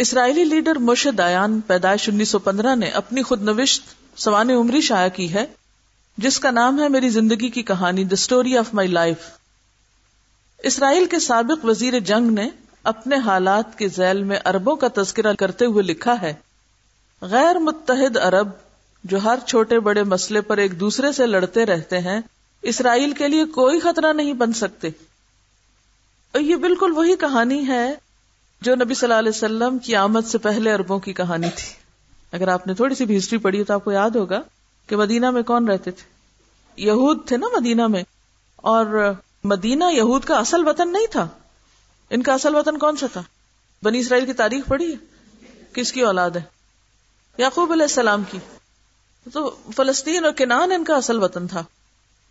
[0.00, 3.82] اسرائیلی leader Moshe دایان پیدائش انیس سو پندرہ نے اپنی خود نوشت
[4.16, 5.46] سوان عمری شائع کی ہے،
[6.18, 9.16] جس کا نام ہے میری زندگی کی کہانی the story of my life
[10.62, 12.48] Israel کے سابق وزیر جنگ نے
[12.82, 16.34] اپنے حالات کے ذیل میں اربوں کا تذکرہ کرتے ہوئے لکھا ہے،
[17.20, 18.48] غیر متحد عرب
[19.04, 22.20] جو ہر چھوٹے بڑے مسئلے پر ایک دوسرے سے لڑتے رہتے ہیں،
[22.62, 24.88] اسرائیل کے لیے کوئی خطرہ نہیں بن سکتے۔
[26.32, 27.94] اور یہ بالکل وہی کہانی ہے
[28.60, 31.74] جو نبی صلی اللہ علیہ وسلم کی آمد سے پہلے اربوں کی کہانی تھی۔
[32.32, 34.42] اگر آپ نے تھوڑی سی بھی ہسٹری پڑھی تو آپ کو یاد ہوگا
[34.86, 36.02] کہ مدینہ میں کون رہتے تھے۔
[36.76, 38.02] یہود تھے نا مدینہ میں۔
[38.56, 39.12] اور
[39.44, 41.28] مدینہ یہود کا اصل وطن نہیں تھا۔
[42.10, 43.22] ان کا اصل وطن کون سا تھا؟
[43.82, 44.96] بنی اسرائیل کی تاریخ پڑھی؟ ہے
[45.72, 46.42] کس کی اولاد ہے؟
[47.38, 48.38] یعقوب علیہ السلام کی۔
[49.32, 51.64] تو فلسطین اور کنان ان کا اصل وطن تھا۔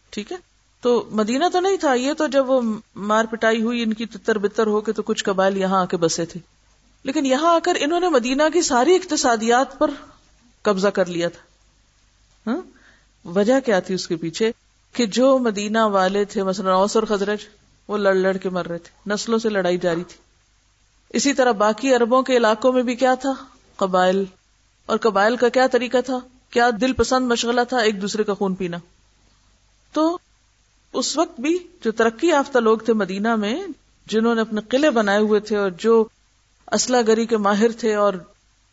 [0.10, 0.49] ٹھیک ہے؟
[0.82, 2.62] تو مدینہ تو نہیں تھا، یہ تو جب وہ
[2.96, 5.98] مار پٹائی ہوئی، ان کی تتر بتر ہو کے تو کچھ قبائل یہاں آ کے
[5.98, 6.40] بسے تھے۔
[7.04, 9.92] لیکن یہاں آ کر انہوں نے مدینہ کی ساری اقتصادیات پر
[10.62, 11.42] قبضہ کر لیا تھا۔
[12.50, 12.62] ہاں؟
[13.28, 14.52] وجہ کیا تھی اس کے پیچھے؟
[14.94, 17.40] کہ جو مدینہ والے تھے، مثلا اوس اور خزرج،
[17.88, 20.18] وہ لڑ لڑ کے مر رہے تھے۔ نسلوں سے لڑائی جاری تھی۔
[21.10, 23.34] اسی طرح باقی اربوں کے علاقوں میں بھی کیا تھا؟
[23.76, 24.24] قبائل۔
[24.86, 28.56] اور قبائل کا کیا طریقہ تھا؟ کیا دل پسند مشغلہ تھا؟ ایک دوسرے کا خون
[28.56, 28.78] پینا۔
[29.94, 30.18] تو
[30.94, 33.68] اس وقت بھی جو ترقی یافتہ لوگ تھے مدینہ میں،
[34.06, 36.08] جنہوں نے اپنے قلعے بنائے ہوئے تھے اور جو
[36.72, 38.14] اسلحہ گری کے ماہر تھے اور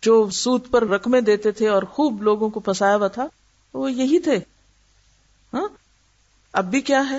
[0.02, 3.26] جو سود پر رقمیں دیتے تھے اور خوب لوگوں کو پھنسایا ہوا تھا،
[3.74, 4.36] وہ یہی تھے۔
[5.54, 5.68] ہاں؟
[6.52, 7.18] اب بھی کیا ہے؟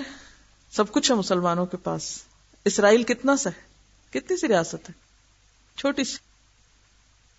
[0.71, 2.21] سب کچھ ہے مسلمانوں کے پاس۔
[2.65, 3.61] اسرائیل کتنا سا ہے؟
[4.19, 4.91] کتنی سی ریاست ہے؟
[5.77, 6.17] چھوٹی سی۔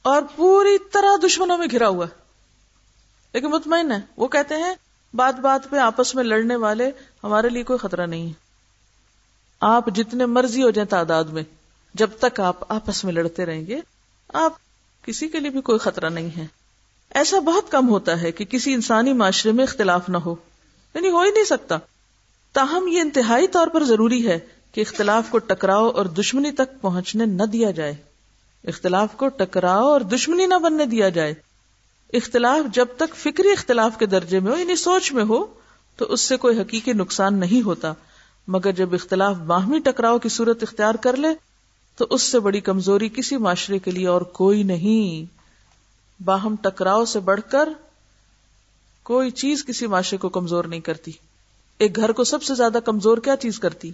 [0.03, 2.07] اور پوری طرح دشمنوں میں گھرا ہوا۔
[3.33, 4.75] لیکن مطمئن ہے، وہ کہتے ہیں
[5.15, 6.91] بات بات پہ آپس میں لڑنے والے
[7.25, 8.33] ہمارے لیے کوئی خطرہ نہیں ہے۔
[9.61, 11.43] آپ جتنے مرضی ہو جائیں تعداد میں،
[11.95, 13.81] جب تک آپ آپس میں لڑتے رہیں گے،
[14.33, 14.53] آپ
[15.03, 16.47] کسی کے لیے بھی کوئی خطرہ نہیں ہے۔
[17.11, 20.35] ایسا بہت کم ہوتا ہے کہ کسی انسانی معاشرے میں اختلاف نہ ہو۔
[20.95, 21.79] یعنی ہو ہی نہیں سکتا۔
[22.53, 24.39] تاہم، یہ انتہائی طور پر ضروری ہے
[24.73, 27.95] کہ اختلاف کو ٹکراؤ اور دشمنی تک پہنچنے نہ دیا جائے۔
[28.65, 31.35] اختلاف کو ٹکراؤ اور دشمنی نہ بننے دیا جائے۔
[32.13, 35.47] اختلاف جب تک فکری اختلاف کے درجے میں ہو یعنی سوچ میں ہو،
[35.97, 37.93] تو اس سے کوئی حقیقی نقصان نہیں ہوتا۔
[38.49, 41.29] مگر جب اختلاف باہمی ٹکراؤ کی صورت اختیار کر لے،
[41.97, 45.39] تو اس سے بڑی کمزوری کسی معاشرے کے لیے اور کوئی نہیں۔
[46.23, 47.69] باہم ٹکراؤ سے بڑھ کر
[49.03, 51.13] کوئی چیز کسی معاشرے کو کمزور نہیں کرتی۔
[51.79, 53.91] ایک گھر کو سب سے زیادہ کمزور کیا چیز کرتی؟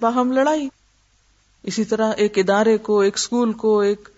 [0.00, 0.68] باہم لڑائی۔
[1.62, 4.08] اسی طرح ایک ادارے کو، ایک اسکول کو، ایک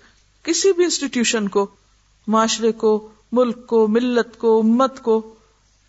[0.43, 1.66] کسی بھی انسٹیٹیوشن کو
[2.26, 5.34] معاشرے کو، ملک کو، ملت کو، امت کو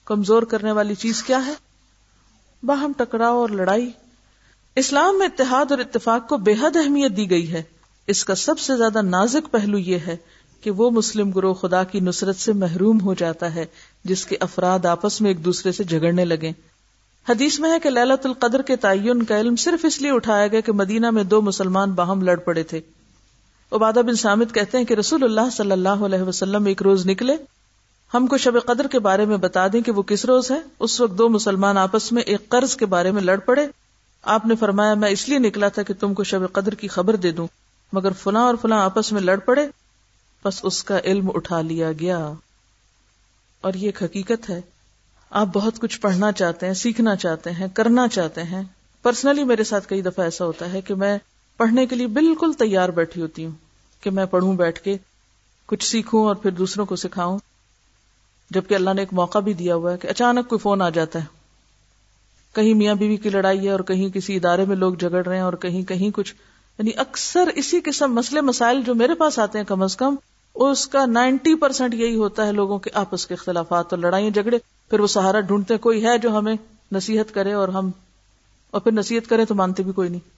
[0.06, 1.53] کمزور کرنے والی چیز کیا ہے؟
[2.63, 3.91] باہم ٹکراؤ اور لڑائی۔
[4.75, 7.63] اسلام میں اتحاد اور اتفاق کو بے حد اہمیت دی گئی ہے۔
[8.07, 10.18] اس کا سب سے زیادہ نازک پہلو یہ ہے
[10.62, 13.66] کہ وہ مسلم گروہ خدا کی نصرت سے محروم ہو جاتا ہے،
[14.03, 16.51] جس کے افراد آپس میں ایک دوسرے سے جھگڑنے لگے
[17.29, 20.59] حدیث میں ہے کہ للت القدر کے تعین کا علم صرف اس لیے اٹھایا گیا
[20.59, 22.81] کہ مدینہ میں دو مسلمان باہم لڑ پڑے تھے۔
[23.72, 27.36] عبادہ بن سامد کہتے ہیں کہ رسول اللہ صلی اللہ علیہ وسلم ایک روز نکلے۔
[28.14, 31.02] ہم کو شب قدر کے بارے میں بتا دیں کہ وہ کس روز ہے۔ اس
[31.02, 33.68] وقت دو مسلمان آپس میں ایک قرض کے بارے میں لڑ پڑے۔
[34.22, 37.16] آپ نے فرمایا، میں اس لیے نکلا تھا کہ تم کو شب قدر کی خبر
[37.16, 37.48] دے دوں،
[37.94, 39.68] مگر فلاں اور فلاں آپس میں لڑ پڑے۔
[40.46, 42.31] بس اس کا علم اٹھا لیا گیا۔
[43.62, 44.62] اور یہ ایک حقیقت ہے۔
[45.30, 48.64] آپ بہت کچھ پڑھنا چاہتے ہیں، سیکھنا چاہتے ہیں، کرنا چاہتے ہیں۔
[49.02, 51.18] پرسنلی میرے ساتھ کئی دفعہ ایسا ہوتا ہے کہ میں
[51.58, 53.52] پڑھنے کے لیے بالکل تیار بیٹھی ہوتی ہوں
[54.02, 54.98] کہ میں پڑھوں بیٹھ کے،
[55.66, 57.40] کچھ سیکھوں اور پھر دوسروں کو سکھاؤں۔
[58.50, 61.20] جبکہ اللہ نے ایک موقع بھی دیا ہوا ہے کہ اچانک کوئی فون آ جاتا
[61.20, 61.26] ہے۔
[62.56, 65.44] کہیں میاں بیوی کی لڑائی ہے اور کہیں کسی ادارے میں لوگ جگڑ رہے ہیں
[65.44, 66.36] اور کہیں کہیں کچھ۔
[66.78, 70.16] یعنی اکثر اسی قسم مسئلے، مسائل جو میرے پاس آتے ہیں کم از کم،
[70.56, 74.58] اس کا نائنٹی پرسینٹ یہی ہوتا ہے لوگوں کے آپس کے اختلافات اور لڑائیاں، جھگڑے۔
[74.90, 76.56] پھر وہ سہارا ڈھونڈتے کوئی ہے جو ہمیں
[76.92, 77.90] نصیحت کرے اور ہم،
[78.72, 80.34] اور پھر نصیحت کرے تو مانتے بھی کوئی نہیں۔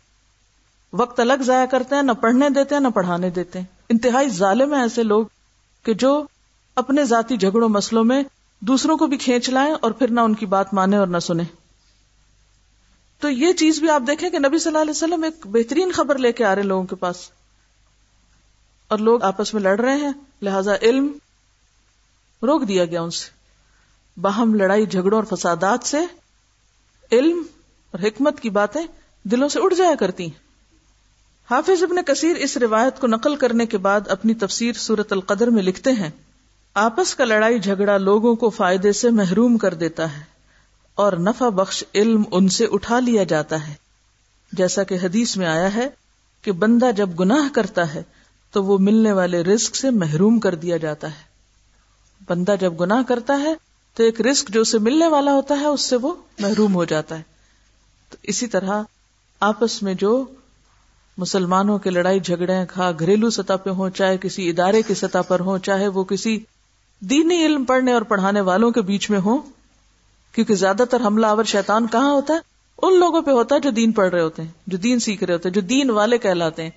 [0.94, 4.74] وقت الگ ضائع کرتے ہیں، نہ پڑھنے دیتے ہیں، نہ پڑھانے دیتے ہیں۔ انتہائی ظالم
[4.74, 5.25] ہیں ایسے لوگ
[5.84, 6.24] کہ جو
[6.75, 8.24] اپنے ذاتی جھگڑوں مسلوں میں
[8.60, 11.45] دوسروں کو بھی کھینچ لائیں اور پھر نہ ان کی بات مانے اور نہ سنیں۔
[13.19, 16.18] تو یہ چیز بھی آپ دیکھیں کہ نبی صلی اللہ علیہ وسلم ایک بہترین خبر
[16.18, 17.30] لے کے آ رہے لوگوں کے پاس۔
[18.88, 20.12] اور لوگ آپس میں لڑ رہے ہیں،
[20.42, 21.07] لہذا علم
[22.44, 23.30] روک دیا گیا ان سے۔
[24.22, 25.98] باہم لڑائی، جھگڑوں اور فسادات سے
[27.12, 27.44] علم
[27.92, 28.81] اور حکمت کی باتیں
[29.24, 30.47] دلوں سے اڑ جایا کرتی ہیں۔
[31.52, 35.64] حافظ ابن کثیر اس روایت کو نقل کرنے کے بعد اپنی تفسیر سورت القدر میں
[35.64, 36.10] لکھتے ہیں۔
[36.74, 40.24] آپس کا لڑائی جھگڑا لوگوں کو فائدے سے محروم کر دیتا ہے
[40.96, 43.74] اور نفع بخش علم ان سے اٹھا لیا جاتا ہے۔
[44.52, 45.90] جیسا کہ حدیث میں آیا ہے
[46.42, 48.04] کہ بندہ جب گناہ کرتا ہے
[48.52, 51.24] تو وہ ملنے والے رسک سے محروم کر دیا جاتا ہے۔
[52.28, 53.54] بندہ جب گناہ کرتا ہے
[53.94, 57.18] تو ایک رسک جو اسے ملنے والا ہوتا ہے اس سے وہ محروم ہو جاتا
[57.18, 57.24] ہے۔
[58.10, 58.84] تو اسی طرح
[59.40, 60.26] آپس میں جو
[61.18, 65.40] مسلمانوں کے لڑائی جھگڑے کھا، گھریلو سطح پہ ہوں، چاہے کسی ادارے کی سطح پر
[65.40, 66.40] ہوں، چاہے وہ کسی
[67.00, 69.38] دینی علم پڑھنے اور پڑھانے والوں کے بیچ میں ہوں،
[70.31, 72.40] کیونکہ زیادہ تر حملہ آور شیطان کہاں ہوتا ہے؟
[72.81, 75.34] ان لوگوں پہ ہوتا ہے جو دین پڑھ رہے ہوتے ہیں، جو دین سیکھ رہے
[75.34, 76.69] ہوتے ہیں، جو دین والے کہلاتے ہیں۔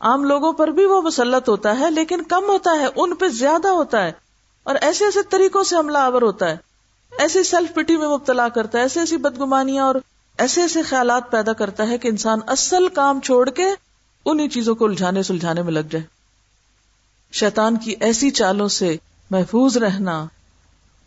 [0.00, 3.68] عام لوگوں پر بھی وہ مسلط ہوتا ہے، لیکن کم ہوتا ہے، ان پہ زیادہ
[3.68, 4.12] ہوتا ہے۔
[4.62, 6.56] اور ایسے ایسے طریقوں سے حملہ آور ہوتا ہے۔
[7.18, 9.94] ایسی سیلف پٹی میں مبتلا کرتا ہے ایسی ایسی بدگمانیاں اور
[10.38, 13.66] ایسے ایسے خیالات پیدا کرتا ہے کہ انسان اصل کام چھوڑ کے
[14.24, 16.04] انہیں چیزوں کو الجھانے سلجھانے میں لگ جائے۔
[17.32, 18.96] شیطان کی ایسی چالوں سے
[19.30, 20.26] محفوظ رہنا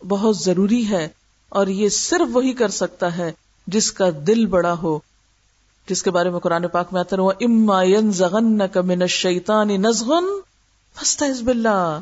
[0.08, 1.08] بہت ضروری ہے
[1.48, 3.32] اور یہ صرف وہی کر سکتا ہے
[3.66, 4.98] جس کا دل بڑا ہو۔
[5.88, 7.82] جس کے بارے میں قرآن پاک میں آتا رہا اما
[8.82, 10.24] من الشیطان نزغن
[10.96, 12.00] فاستعذ باللہ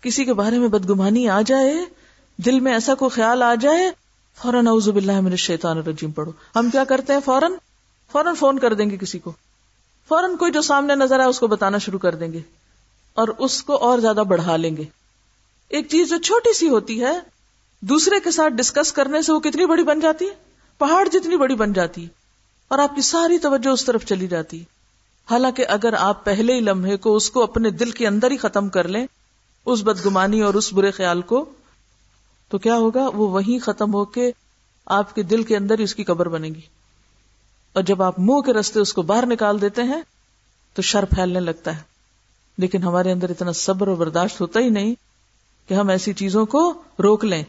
[0.00, 1.74] کسی کے بارے میں بدگمانی آ جائے،
[2.38, 3.90] دل میں ایسا کوئی خیال آ جائے
[4.38, 7.52] فوراً اعوذ باللہ من الشیطان الرجیم پڑھو۔ ہم کیا کرتے ہیں؟ فوراً
[8.12, 9.32] فوراً فون کر دیں گے کسی کو۔
[10.08, 12.40] فوراً کوئی جو سامنے نظر آئے اس کو بتانا شروع کر دیں گے
[13.14, 14.84] اور اس کو اور زیادہ بڑھا لیں گے۔
[15.68, 17.18] ایک چیز جو چھوٹی سی ہوتی ہے،
[17.80, 20.30] دوسرے کے ساتھ ڈسکس کرنے سے وہ کتنی بڑی بن جاتی ہے؟
[20.78, 22.06] پہاڑ جتنی بڑی بن جاتی
[22.68, 24.64] اور آپ کی ساری توجہ اس طرف چلی جاتی
[25.30, 28.68] حالانکہ اگر آپ پہلے ہی لمحے کو اس کو اپنے دل کے اندر ہی ختم
[28.68, 29.06] کر لیں،
[29.66, 31.44] اس بدگمانی اور اس برے خیال کو
[32.50, 34.32] تو کیا ہوگا؟ وہ وہیں ختم ہو کے
[34.86, 36.60] آپ کے دل کے اندر ہی اس کی قبر بنے گی۔
[37.72, 40.02] اور جب آپ منہ کے رستے اس کو باہر نکال دیتے ہیں،
[40.74, 41.82] تو شر پھیلنے لگتا ہے۔
[42.58, 44.94] لیکن ہمارے اندر اتنا صبر اور برداشت ہوتا ہی نہیں
[45.68, 47.42] کہ ہم ایسی چیزوں کو روک لیں۔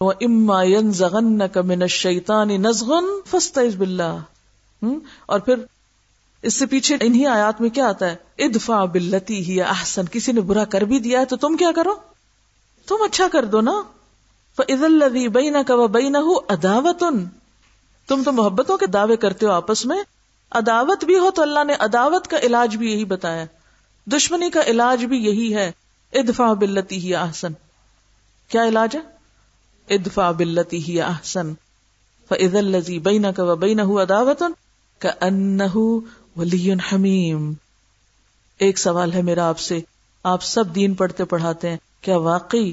[0.00, 3.04] وہ اما زغن من الشیطان نزغن
[5.26, 5.54] اور پھر
[6.42, 10.40] اس سے پیچھے انہی آیات میں کیا آتا ہے؟ ادفع باللتی ہی احسن کسی نے
[10.40, 11.94] برا کر بھی دیا ہے تو تم کیا کرو؟
[12.88, 13.82] تم اچھا کر دو نا۔
[14.56, 17.24] فَإِذَا الَّذِي بَيْنَكَ وَبَيْنَهُ عَدَاوَةٌ۔
[18.06, 19.98] تم تو محبتوں کے دعوے کرتے ہو آپس میں۔
[20.50, 23.44] عداوت بھی ہو تو اللہ نے عداوت کا علاج بھی یہی بتایا۔
[24.06, 25.72] دشمنی کا علاج بھی یہی ہے۔
[26.12, 27.52] ادفع باللتی ہی احسن۔
[28.48, 29.00] کیا علاج ہے؟
[29.94, 31.54] ادفع باللتی ہی احسن۔
[32.28, 34.50] فَإِذَا الَّذِي بَيْنَكَ وَبَيْنَهُ عَدَاوَةٌ۔
[34.98, 36.00] كَأَنَّهُ
[36.36, 37.52] وَلِيٌّ حَمِيمٌ۔
[38.58, 39.80] ایک سوال ہے میرا آپ سے۔
[40.22, 42.72] آپ سب دین پڑھتے پڑھاتے ہیں۔ کیا واقعی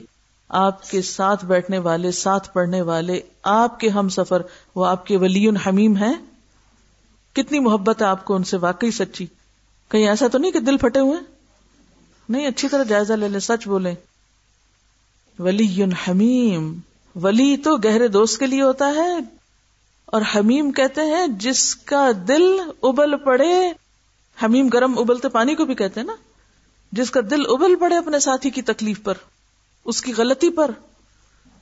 [0.49, 4.41] آپ کے ساتھ بیٹھنے والے، ساتھ پڑھنے والے، آپ کے ہم سفر،
[4.75, 6.13] وہ آپ کے ولی حمیم ہیں؟
[7.35, 9.25] کتنی محبت ہے آپ کو ان سے واقعی سچی؟
[9.91, 11.19] کہیں ایسا تو نہیں کہ دل پھٹے ہوئے؟
[12.29, 13.95] نہیں، اچھی طرح جائزہ لے لیں، سچ بولیں۔
[15.39, 16.73] ولی حمیم،
[17.15, 19.17] ولی تو گہرے دوست کے لیے ہوتا ہے،
[20.05, 22.43] اور حمیم کہتے ہیں جس کا دل
[22.83, 23.53] ابل پڑے۔
[24.37, 26.15] حمیم گرم ابلتے پانی کو بھی کہتے ہیں نا؟
[26.91, 29.13] جس کا دل ابل پڑے اپنے ساتھی کی تکلیف پر،
[29.85, 30.71] اس کی غلطی پر۔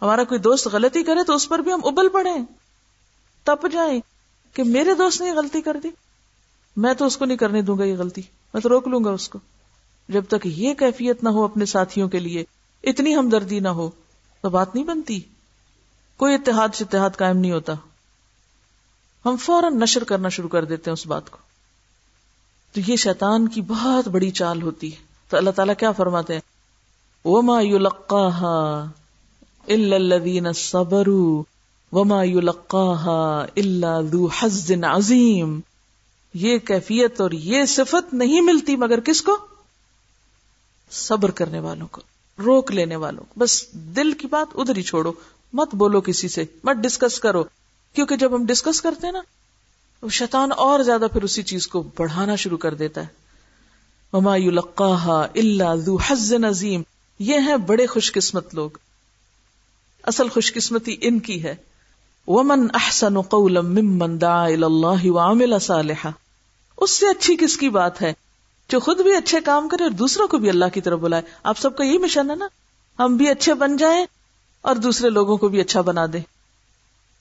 [0.01, 2.29] ہمارا کوئی دوست غلطی کرے تو اس پر بھی ہم ابل پڑے۔
[3.43, 4.01] تپ جائیں
[4.53, 5.89] کہ میرے دوست نے یہ غلطی کر دی۔
[6.77, 8.21] میں تو اس کو نہیں کرنے دوں گا یہ غلطی،
[8.53, 9.39] میں تو روک لوں گا اس کو۔
[10.09, 12.45] جب تک یہ کیفیت نہ ہو اپنے ساتھیوں کے لیے،
[12.83, 13.89] اتنی ہمدردی نہ ہو،
[14.41, 15.19] تو بات نہیں بنتی۔
[16.17, 17.73] کوئی اتحاد سے اتحاد قائم نہیں ہوتا۔
[19.25, 21.37] ہم فوراً نشر کرنا شروع کر دیتے ہیں اس بات کو۔
[22.73, 26.41] تو یہ شیطان کی بہت بڑی چال ہوتی ہے۔ تو اللہ تعالیٰ کیا فرماتے ہیں؟
[27.25, 28.85] وما يلقاها
[29.67, 31.43] الا الذين صبروا
[31.91, 35.59] وما يلقاها الا ذو حظ عظيم۔
[36.33, 39.37] یہ کیفیت اور یہ صفت نہیں ملتی مگر کس کو؟
[40.91, 42.01] صبر کرنے والوں کو،
[42.45, 45.11] روک لینے والوں کو۔ بس دل کی بات ادھر ہی چھوڑو،
[45.53, 47.43] مت بولو کسی سے، مت ڈسکس کرو۔
[47.93, 52.35] کیونکہ جب ہم ڈسکس کرتے ہیں نا شیطان اور زیادہ پھر اسی چیز کو بڑھانا
[52.35, 53.22] شروع کر دیتا ہے۔
[54.13, 54.35] وما
[55.35, 56.81] الا ذو حظ عظیم
[57.19, 58.69] یہ ہیں بڑے خوش قسمت لوگ۔
[60.03, 61.55] اصل خوش قسمتی ان کی ہے۔
[62.27, 66.09] ومن احسن قولا ممن دعا الى اللہ وعمل صالحا۔
[66.77, 68.13] اس سے اچھی کس کی بات ہے؟
[68.69, 71.57] جو خود بھی اچھے کام کرے اور دوسروں کو بھی اللہ کی طرف بلائے۔ آپ
[71.57, 72.47] سب کا یہی مشن ہے نا؟
[72.99, 74.05] ہم بھی اچھے بن جائیں
[74.61, 76.21] اور دوسرے لوگوں کو بھی اچھا بنا دیں۔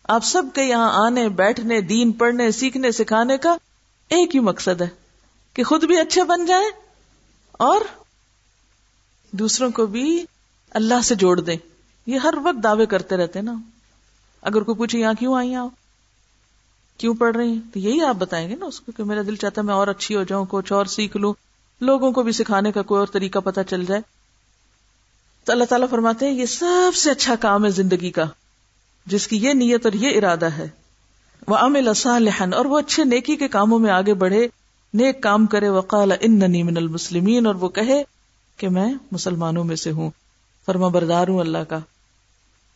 [0.08, 3.56] آپ سب کے یہاں آنے، بیٹھنے، دین پڑھنے، سیکھنے، سکھانے کا
[4.08, 4.88] ایک ہی مقصد ہے
[5.54, 6.81] کہ خود بھی اچھے بن جائیں
[7.52, 7.80] اور
[9.30, 10.24] دوسروں کو بھی
[10.70, 11.56] اللہ سے جوڑ دیں۔
[12.06, 13.54] یہ ہر وقت دعوے کرتے رہتے نا۔
[14.42, 15.68] اگر کوئی پوچھے، یہاں کیوں آئی آپ؟
[16.98, 19.60] کیوں پڑھ رہی تو یہی آپ بتائیں گے نا اس کو کہ میرا دل چاہتا
[19.60, 21.34] ہے میں اور اچھی ہو جاؤں کچھ اور سیکھ لوں۔
[21.80, 24.00] لوگوں کو بھی سکھانے کا کوئی اور طریقہ پتا چل جائے۔
[25.44, 28.24] تو اللہ تعالیٰ فرماتے ہیں، یہ سب سے اچھا کام ہے زندگی کا،
[29.06, 30.68] جس کی یہ نیت اور یہ ارادہ ہے۔
[31.48, 34.48] وہ امل اور وہ اچھے نیکی کے کاموں میں آگے بڑھے۔
[34.94, 38.02] نیک کام کرے، وقال اننی من المسلمین، اور وہ کہے
[38.56, 40.10] کہ میں مسلمانوں میں سے ہوں۔
[40.66, 41.78] فرما بردار ہوں اللہ کا۔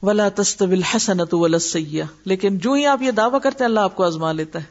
[0.03, 3.97] ولا تستوی الحسنۃ ولا السیئہ۔ لیکن جو ہی آپ یہ دعویٰ کرتے ہیں، اللہ آپ
[3.97, 4.65] کو آزما لیتا ہے۔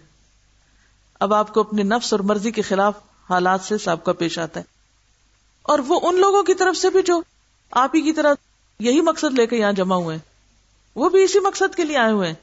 [1.20, 2.94] اب آپ کو اپنے نفس اور مرضی کے خلاف
[3.30, 4.66] حالات سے سابقہ پیش آتا ہے۔
[5.62, 7.22] اور وہ ان لوگوں کی طرف سے بھی جو
[7.72, 8.34] آپ ہی کی طرح
[8.80, 10.24] یہی مقصد لے کے یہاں جمع ہوئے ہیں،
[10.96, 12.36] وہ بھی اسی مقصد کے لیے آئے ہوئے ہیں۔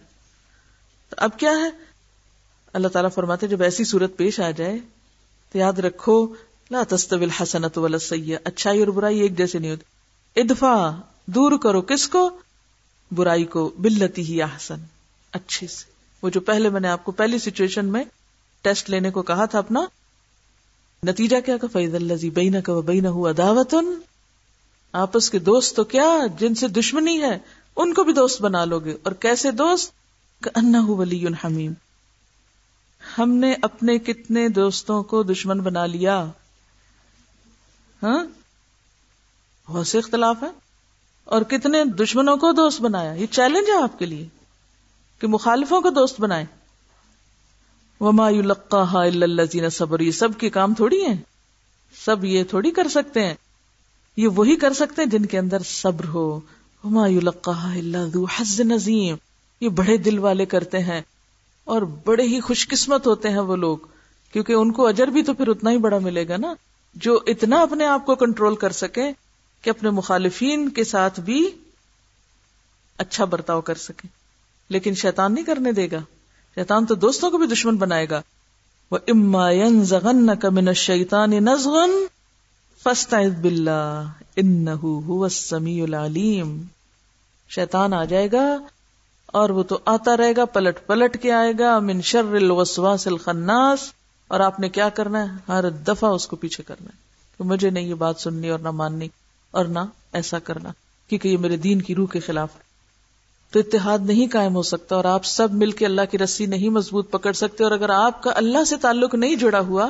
[1.09, 1.92] تو اب کیا ہے؟
[2.73, 4.79] اللہ تعالیٰ فرماتے جب ایسی صورت پیش آ جائے
[5.53, 6.27] تو یاد رکھو،
[6.71, 9.85] لا تستوی الحسنت ولا سیاح اچھائی اور برائی ایک جیسے نہیں ہوتی۔
[10.41, 10.91] ادفا
[11.27, 12.31] دور کرو کس کو؟
[13.13, 14.81] برائی کو، بلتی ہی احسن۔
[15.33, 15.85] اچھے سے۔
[16.23, 18.05] وہ جو پہلے میں نے آپ کو پہلی سچویشن میں
[18.63, 19.81] ٹیسٹ لینے کو کہا تھا اپنا،
[21.07, 23.75] نتیجہ کیا کہ فیض اللہ بین کا بین ہوا دعوت
[24.93, 27.39] آپس کے دوست تو کیا؟ جن سے دشمنی ہے،
[27.77, 29.93] ان کو بھی دوست بنا لو گے۔ اور کیسے دوست؟
[30.55, 31.73] انا ولی حمیم
[33.19, 36.27] ہم نے اپنے کتنے دوستوں کو دشمن بنا لیا؟
[38.03, 38.25] ہاں؟
[39.69, 40.49] بہت سے اختلاف ہے
[41.25, 44.29] اور کتنے دشمنوں کو دوست بنایا؟ یہ چیلنج ہے آپ کے لیے
[45.19, 46.45] کہ مخالفوں کو دوست بنائے
[48.01, 48.27] وما
[48.93, 51.17] الزین صبر یہ سب کے کام تھوڑی ہیں۔
[52.05, 53.35] سب یہ تھوڑی کر سکتے ہیں۔
[54.17, 56.41] یہ وہی کر سکتے ہیں جن کے اندر صبر ہو۔
[56.85, 57.07] وما
[58.07, 59.17] ذو حظ نظیم
[59.61, 61.01] یہ بڑے دل والے کرتے ہیں۔
[61.65, 63.79] اور بڑے ہی خوش قسمت ہوتے ہیں وہ لوگ،
[64.33, 66.55] کیونکہ ان کو اجر بھی تو پھر اتنا ہی بڑا ملے گا نا،
[66.95, 69.13] جو اتنا اپنے آپ کو کنٹرول کر سکے
[69.63, 71.51] کہ اپنے مخالفین کے ساتھ بھی
[72.99, 74.09] اچھا برتاؤ کر سکے۔
[74.69, 75.99] لیکن شیطان نہیں کرنے دے گا۔
[76.55, 78.23] شیطان تو دوستوں کو بھی دشمن بنائے گا۔
[78.91, 79.49] وہ اما
[79.83, 81.91] زغن کا من شیتان نزغن
[82.85, 84.67] فستا بلّہ ان
[85.29, 86.63] سمی العلیم
[87.49, 88.59] شیطان آ جائے گا
[89.33, 93.93] اور وہ تو آتا رہے گا، پلٹ پلٹ کے آئے گا، من شر الوسواس الخناس،
[94.29, 97.03] اور آپ نے کیا کرنا ہے؟ ہر دفعہ اس کو پیچھے کرنا ہے۔
[97.39, 99.09] کہ مجھے نہیں یہ بات سننی اور نہ ماننی
[99.51, 99.79] اور نہ
[100.13, 100.69] ایسا کرنا،
[101.09, 102.61] کیونکہ یہ میرے دین کی روح کے خلاف ہے۔
[103.51, 106.69] تو اتحاد نہیں قائم ہو سکتا اور آپ سب مل کے اللہ کی رسی نہیں
[106.69, 109.89] مضبوط پکڑ سکتے، اور اگر آپ کا اللہ سے تعلق نہیں جڑا ہوا،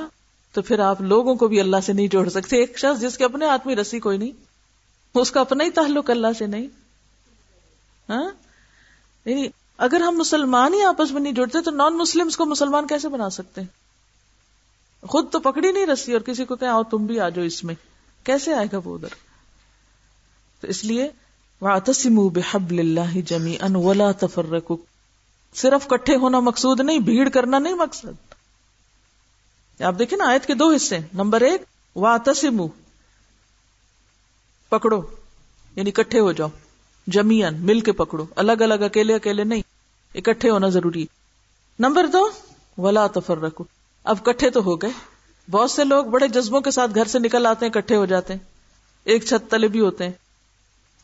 [0.53, 3.25] تو پھر آپ لوگوں کو بھی اللہ سے نہیں جوڑ سکتے۔ ایک شخص جس کے
[3.25, 4.31] اپنے ہاتھ میں رسی کوئی نہیں،
[5.15, 6.67] اس کا اپنا ہی تعلق اللہ سے نہیں۔
[8.09, 8.31] ہاں؟
[9.27, 13.09] نہیں اگر ہم مسلمان ہی آپس میں نہیں جڑتے تو نان مسلم کو مسلمان کیسے
[13.09, 13.69] بنا سکتے ہیں؟
[15.07, 17.65] خود تو پکڑی نہیں رسی اور کسی کو کہ آؤ تم بھی آ جاؤ اس
[17.65, 17.75] میں۔
[18.25, 19.09] کیسے آئے گا وہ ادھر؟
[20.61, 21.11] تو اس لیے
[22.31, 24.73] بحبل اللہ جمی ان ولا تفرق
[25.55, 28.33] صرف کٹھے ہونا مقصود نہیں، بھیڑ کرنا نہیں مقصد۔
[29.83, 31.63] آپ دیکھیں نا، آیت کے دو حصے نمبر ایک
[31.97, 32.67] واتسم
[34.69, 35.03] پکڑو
[35.77, 36.49] یعنی کٹھے ہو جاؤ۔
[37.07, 39.63] جمیان مل کے پکڑو۔ الگ الگ، اکیلے اکیلے نہیں۔
[40.15, 41.07] اکٹھے ہونا ضروری۔
[41.79, 42.29] نمبر دو،
[42.79, 43.65] ولا تفر رکھو
[44.05, 44.91] اب کٹھے تو ہو گئے۔
[45.51, 48.33] بہت سے لوگ بڑے جذبوں کے ساتھ گھر سے نکل آتے ہیں کٹھے ہو جاتے
[48.33, 48.41] ہیں۔
[49.05, 50.13] ایک چھت تلے بھی ہوتے ہیں۔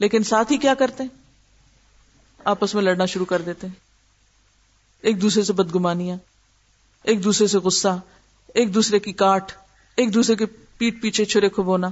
[0.00, 1.10] لیکن ساتھ ہی کیا کرتے ہیں؟
[2.44, 3.74] آپس میں لڑنا شروع کر دیتے ہیں۔
[5.00, 6.16] ایک دوسرے سے بدگمانیاں،
[7.04, 7.96] ایک دوسرے سے غصہ،
[8.54, 9.52] ایک دوسرے کی کاٹ،
[9.96, 10.46] ایک دوسرے کے
[10.78, 11.88] پیٹ پیچھے چھرے کھبونا،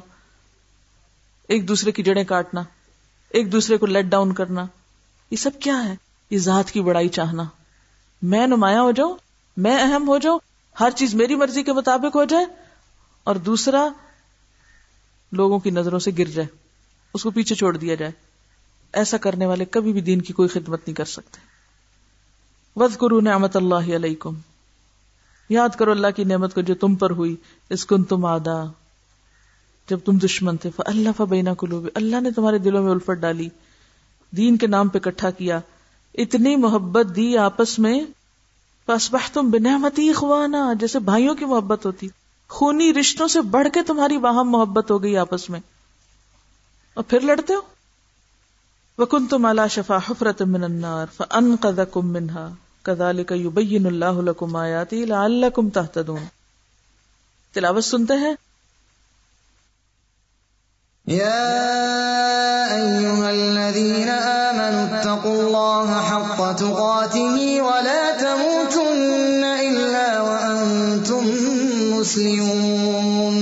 [1.48, 2.62] ایک دوسرے کی جڑیں کاٹنا۔
[3.36, 4.66] ایک دوسرے کو لیٹ ڈاؤن کرنا۔
[5.30, 5.94] یہ سب کیا ہے؟
[6.30, 7.42] یہ ذات کی بڑائی چاہنا۔
[8.22, 9.16] میں نمایاں ہو جاؤں،
[9.56, 10.38] میں اہم ہو جاؤں،
[10.80, 12.44] ہر چیز میری مرضی کے مطابق ہو جائے
[13.24, 13.88] اور دوسرا
[15.32, 16.48] لوگوں کی نظروں سے گر جائے،
[17.14, 18.12] اس کو پیچھے چھوڑ دیا جائے۔
[18.92, 21.38] ایسا کرنے والے کبھی بھی دین کی کوئی خدمت نہیں کر سکتے۔
[22.76, 24.34] وز کرو نعمت اللہ علیکم۔
[25.48, 27.36] یاد کرو اللہ کی نعمت کو جو تم پر ہوئی،
[27.70, 28.64] اس کن تم آدا
[29.90, 33.48] جب تم دشمن تھے۔ اللہ فبینا کلو اللہ نے تمہارے دلوں میں الفت ڈالی۔
[34.36, 35.60] دین کے نام پہ کٹھا کیا۔
[36.14, 38.00] اتنی محبت دی آپس میں۔
[39.32, 42.08] تم بنحمتی خوانا جیسے بھائیوں کی محبت ہوتی۔
[42.48, 45.60] خونی رشتوں سے بڑھ کے تمہاری وہاں محبت ہو گئی آپس میں۔
[46.94, 47.60] اور پھر لڑتے ہو؟
[48.98, 52.48] وکن تم اللہ شفا حفرت من النار فن قد کم منہا
[52.82, 56.24] کدال یوبین اللہ لکم آیاتی لعلکم تہتدون
[57.52, 58.34] تلاوت سنتے ہیں؟
[61.06, 71.25] يا أيها الذين آمنوا اتقوا الله حق تقاته ولا تموتن إلا وأنتم
[71.98, 73.34] مسلمون.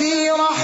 [0.00, 0.55] وجوههم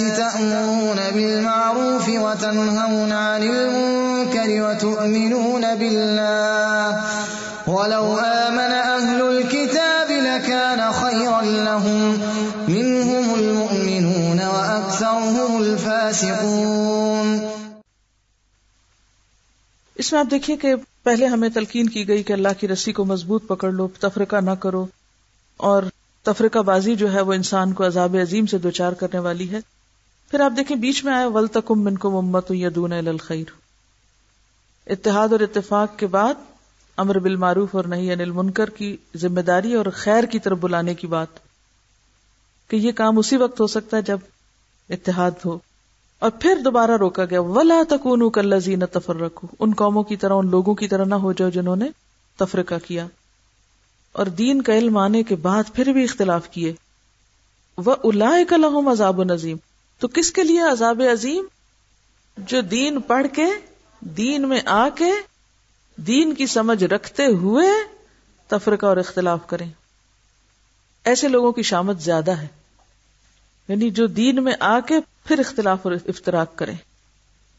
[0.00, 7.02] للناس تأمرون بالمعروف وتنهون عن المنكر وتؤمنون بالله
[7.68, 12.18] ولو آمن أهل الكتاب لكان خيرا لهم
[12.68, 17.40] منهم المؤمنون وأكثرهم الفاسقون
[19.96, 23.04] اس میں آپ دیکھیے کہ پہلے ہمیں تلقین کی گئی کہ اللہ کی رسی کو
[23.04, 24.86] مضبوط پکڑ لو، تفرقہ نہ کرو
[25.56, 25.82] اور
[26.22, 29.58] تفرقہ بازی جو ہے وہ انسان کو عذاب عظیم سے دوچار کرنے والی ہے۔
[30.30, 33.44] پھر آپ دیکھیں بیچ میں آیا ول تکم من کو ممت یدون الخیر
[34.86, 36.34] اتحاد اور اتفاق کے بعد
[36.96, 41.06] امر بالمعروف اور نہیں انل منکر کی ذمہ داری اور خیر کی طرف بلانے کی
[41.06, 41.26] بات۔
[42.68, 44.18] کہ یہ کام اسی وقت ہو سکتا ہے جب
[44.90, 45.58] اتحاد ہو۔
[46.18, 50.50] اور پھر دوبارہ روکا گیا، ولا تکون کلزین تفر رکھو ان قوموں کی طرح، ان
[50.50, 51.86] لوگوں کی طرح نہ ہو جاؤ جنہوں نے
[52.38, 53.06] تفرقہ کیا۔
[54.12, 56.72] اور دین کا علم آنے کے بعد پھر بھی اختلاف کیے۔
[57.76, 59.56] وہ الا کا لہم عذاب نظیم
[59.98, 61.44] تو کس کے لیے عذاب عظیم؟
[62.36, 63.46] جو دین پڑھ کے،
[64.00, 65.10] دین میں آ کے،
[65.96, 67.68] دین کی سمجھ رکھتے ہوئے
[68.46, 69.70] تفرقہ اور اختلاف کریں۔
[71.04, 72.46] ایسے لوگوں کی شامت زیادہ ہے۔
[73.68, 76.76] یعنی جو دین میں آ کے پھر اختلاف اور افطراک کریں۔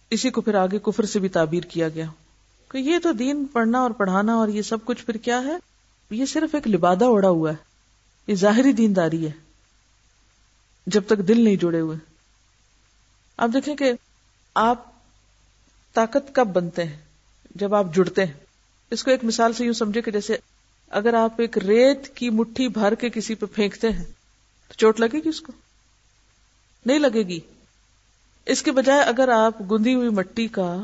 [0.10, 2.06] اسی کو پھر آگے کفر سے بھی تعبیر کیا گیا۔
[2.71, 5.58] کہ یہ تو دین پڑھنا اور پڑھانا اور یہ سب کچھ پھر کیا ہے؟
[6.10, 7.56] یہ صرف ایک لبادہ اڑا ہوا ہے۔
[8.28, 9.32] یہ ظاہری دینداری ہے۔
[10.88, 11.97] جب تک دل نہیں جڑے ہوئے۔
[13.38, 13.91] آپ دیکھیں کہ
[14.56, 14.86] آپ
[15.93, 16.97] طاقت کب بنتے ہیں؟
[17.56, 18.34] جب آپ جڑتے ہیں۔
[18.91, 20.38] اس کو ایک مثال سے یوں سمجھے کہ جیسے
[20.89, 24.04] اگر آپ ایک ریت کی مٹھی بھر کے کسی پہ پھینکتے ہیں،
[24.67, 25.54] تو چوٹ لگے گی اس کو؟
[26.86, 27.39] نہیں لگے گی۔
[28.45, 30.82] اس کے بجائے اگر آپ گندی ہوئی مٹی کا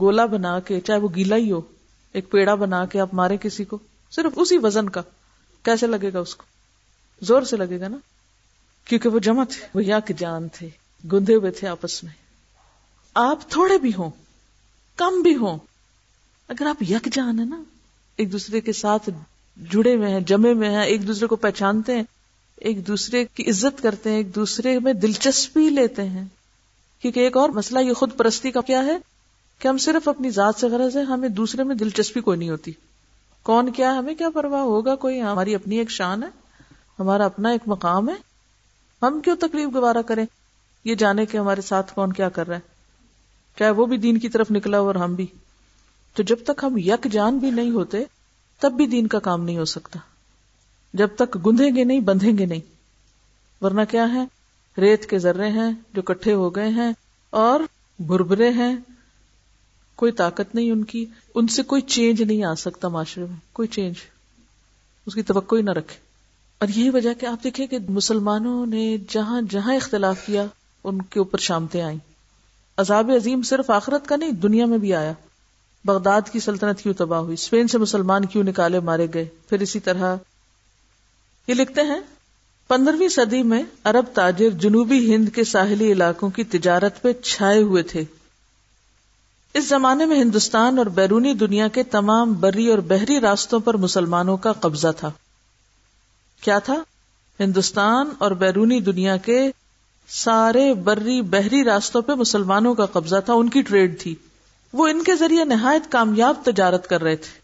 [0.00, 1.60] گولا بنا کے، چاہے وہ گیلا ہی ہو،
[2.12, 3.78] ایک پیڑا بنا کے آپ مارے کسی کو،
[4.10, 5.02] صرف اسی وزن کا،
[5.62, 6.44] کیسے لگے گا اس کو؟
[7.20, 7.96] زور سے لگے گا نا؟
[8.84, 10.68] کیونکہ وہ جمع تھے، وہ یا جان تھے۔
[11.04, 12.12] گندے ہوئے تھے آپس میں۔
[13.14, 14.10] آپ تھوڑے بھی ہوں،
[14.96, 15.58] کم بھی ہوں۔
[16.48, 17.62] اگر آپ یک جان ہے نا،
[18.16, 19.10] ایک دوسرے کے ساتھ
[19.72, 22.02] جڑے ہوئے ہیں، جمے ہوئے ہیں، ایک دوسرے کو پہچانتے ہیں،
[22.56, 26.24] ایک دوسرے کی عزت کرتے ہیں، ایک دوسرے میں دلچسپی لیتے ہیں۔
[27.02, 28.98] کیونکہ ایک اور مسئلہ یہ خود پرستی کا کیا ہے
[29.58, 32.72] کہ ہم صرف اپنی ذات سے غرض ہے ہمیں دوسرے میں دلچسپی کوئی نہیں ہوتی۔
[33.42, 36.28] کون کیا ہمیں کیا پرواہ ہوگا؟ کوئی ہماری اپنی ایک شان ہے،
[36.98, 38.14] ہمارا اپنا ایک مقام ہے۔
[39.02, 40.26] ہم کیوں تکلیف گوارا کریں؟
[40.84, 42.60] یہ جانے کہ ہمارے ساتھ کون کیا کر رہا ہے۔
[43.58, 45.26] چاہے وہ بھی دین کی طرف نکلا اور ہم بھی۔
[46.14, 48.04] تو جب تک ہم یک جان بھی نہیں ہوتے،
[48.60, 49.98] تب بھی دین کا کام نہیں ہو سکتا۔
[50.92, 52.60] جب تک گندیں گے نہیں، بندھیں گے نہیں۔
[53.64, 54.24] ورنہ کیا ہے؟
[54.80, 56.92] ریت کے ذرے ہیں جو کٹھے ہو گئے ہیں
[57.30, 57.60] اور
[57.98, 58.76] بربرے ہیں۔
[59.94, 63.68] کوئی طاقت نہیں ان کی۔ ان سے کوئی چینج نہیں آ سکتا معاشرے میں۔ کوئی
[63.68, 63.94] چینج۔
[65.06, 65.96] اس کی توقع ہی نہ رکھے۔
[66.58, 70.46] اور یہی وجہ کہ آپ دیکھیں کہ مسلمانوں نے جہاں جہاں اختلاف کیا
[70.88, 71.98] ان کے اوپر شامتیں آئیں۔
[72.76, 75.12] عذاب عظیم صرف آخرت کا نہیں، دنیا میں بھی آیا۔
[75.84, 79.80] بغداد کی سلطنت کیوں تباہ ہوئی؟ اسپین سے مسلمان کیوں نکالے مارے گئے؟ پھر اسی
[79.80, 80.16] طرح
[81.46, 82.00] یہ لکھتے ہیں،
[82.68, 87.82] پندرہویں صدی میں عرب تاجر جنوبی ہند کے ساحلی علاقوں کی تجارت پہ چھائے ہوئے
[87.82, 88.04] تھے۔
[89.54, 94.36] اس زمانے میں ہندوستان اور بیرونی دنیا کے تمام بری اور بحری راستوں پر مسلمانوں
[94.36, 95.10] کا قبضہ تھا۔
[96.40, 96.82] کیا تھا؟
[97.40, 99.50] ہندوستان اور بیرونی دنیا کے
[100.08, 104.14] سارے بری بحری راستوں پہ مسلمانوں کا قبضہ تھا، ان کی ٹریڈ تھی۔
[104.72, 107.40] وہ ان کے ذریعے نہایت کامیاب تجارت کر رہے تھے۔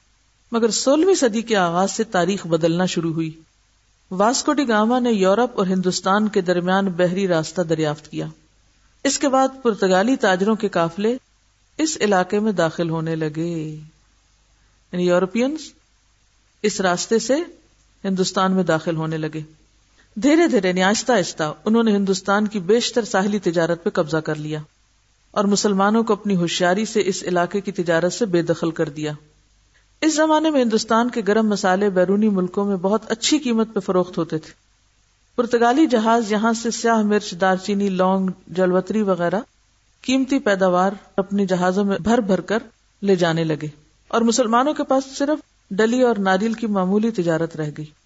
[0.52, 3.30] مگر سولہویں صدی کے آغاز سے تاریخ بدلنا شروع ہوئی۔
[4.10, 8.26] واسکو ڈی گاما نے یورپ اور ہندوستان کے درمیان بحری راستہ دریافت کیا۔
[9.04, 11.16] اس کے بعد پرتگالی تاجروں کے قافلے
[11.78, 13.76] اس علاقے میں داخل ہونے لگے۔
[14.92, 15.60] یعنی یورپینس
[16.62, 17.34] اس راستے سے
[18.04, 19.63] ہندوستان میں داخل ہونے لگے۔
[20.22, 24.34] دھیرے دھیرے یعنی آہستہ آہستہ انہوں نے ہندوستان کی بیشتر ساحلی تجارت پہ قبضہ کر
[24.34, 24.58] لیا
[25.30, 29.12] اور مسلمانوں کو اپنی ہوشیاری سے اس علاقے کی تجارت سے بے دخل کر دیا۔
[30.00, 34.18] اس زمانے میں ہندوستان کے گرم مسالے بیرونی ملکوں میں بہت اچھی قیمت پہ فروخت
[34.18, 34.52] ہوتے تھے۔
[35.36, 39.40] پرتگالی جہاز یہاں سے سیاہ مرچ، دارچینی، لونگ، جلوتری وغیرہ
[40.02, 42.58] قیمتی پیداوار اپنے جہازوں میں بھر بھر کر
[43.02, 43.66] لے جانے لگے
[44.08, 45.38] اور مسلمانوں کے پاس صرف
[45.70, 48.03] ڈلی اور ناریل کی معمولی تجارت رہ گئی۔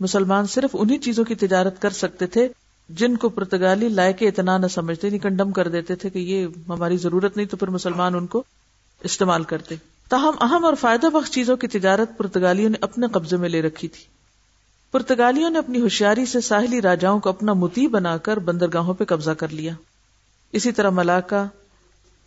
[0.00, 2.48] مسلمان صرف انہی چیزوں کی تجارت کر سکتے تھے
[2.88, 6.96] جن کو پرتگالی لائق اتنا نہ سمجھتے نہیں کنڈم کر دیتے تھے کہ یہ ہماری
[6.96, 8.42] ضرورت نہیں تو پھر مسلمان ان کو
[9.04, 9.74] استعمال کرتے۔
[10.08, 13.88] تاہم اہم اور فائدہ بخش چیزوں کی تجارت پرتگالیوں نے اپنے قبضے میں لے رکھی
[13.88, 14.04] تھی۔
[14.92, 19.30] پرتگالیوں نے اپنی ہوشیاری سے ساحلی راجاؤں کو اپنا متی بنا کر بندرگاہوں پہ قبضہ
[19.30, 19.72] کر لیا۔
[20.52, 21.48] اسی طرح ملاقہ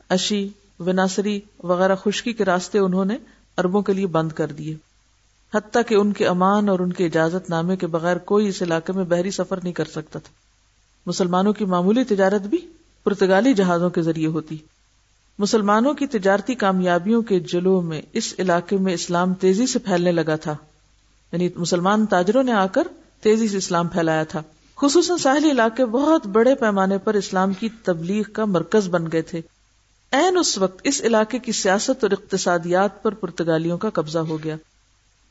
[0.10, 3.18] اشی، وناسری وغیرہ خشکی کے راستے انہوں نے
[3.58, 4.76] اربوں کے لیے بند کر دیے۔
[5.54, 8.94] حتیٰ کہ ان کے امان اور ان کے اجازت نامے کے بغیر کوئی اس علاقے
[8.94, 10.32] میں بحری سفر نہیں کر سکتا تھا۔
[11.06, 12.58] مسلمانوں کی معمولی تجارت بھی
[13.04, 14.58] پرتگالی جہازوں کے ذریعے ہوتی۔
[15.40, 20.36] مسلمانوں کی تجارتی کامیابیوں کے جلو میں اس علاقے میں اسلام تیزی سے پھیلنے لگا
[20.36, 20.56] تھا۔
[21.32, 22.88] یعنی مسلمان تاجروں نے آ کر
[23.22, 24.42] تیزی سے اسلام پھیلایا تھا۔
[24.78, 29.42] خصوصاً ساحلی علاقے بہت بڑے پیمانے پر اسلام کی تبلیغ کا مرکز بن گئے تھے۔
[30.12, 34.56] این اس وقت اس علاقے کی سیاست اور اقتصادیات پر پرتگالیوں کا قبضہ ہو گیا۔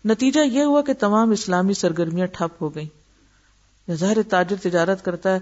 [0.04, 3.08] نتیجہ یہ ہوا کہ تمام اسلامی سرگرمیاں ٹھپ ہو گئیں۔
[3.92, 5.38] ظاہر تاجر تجارت کرتا ہے،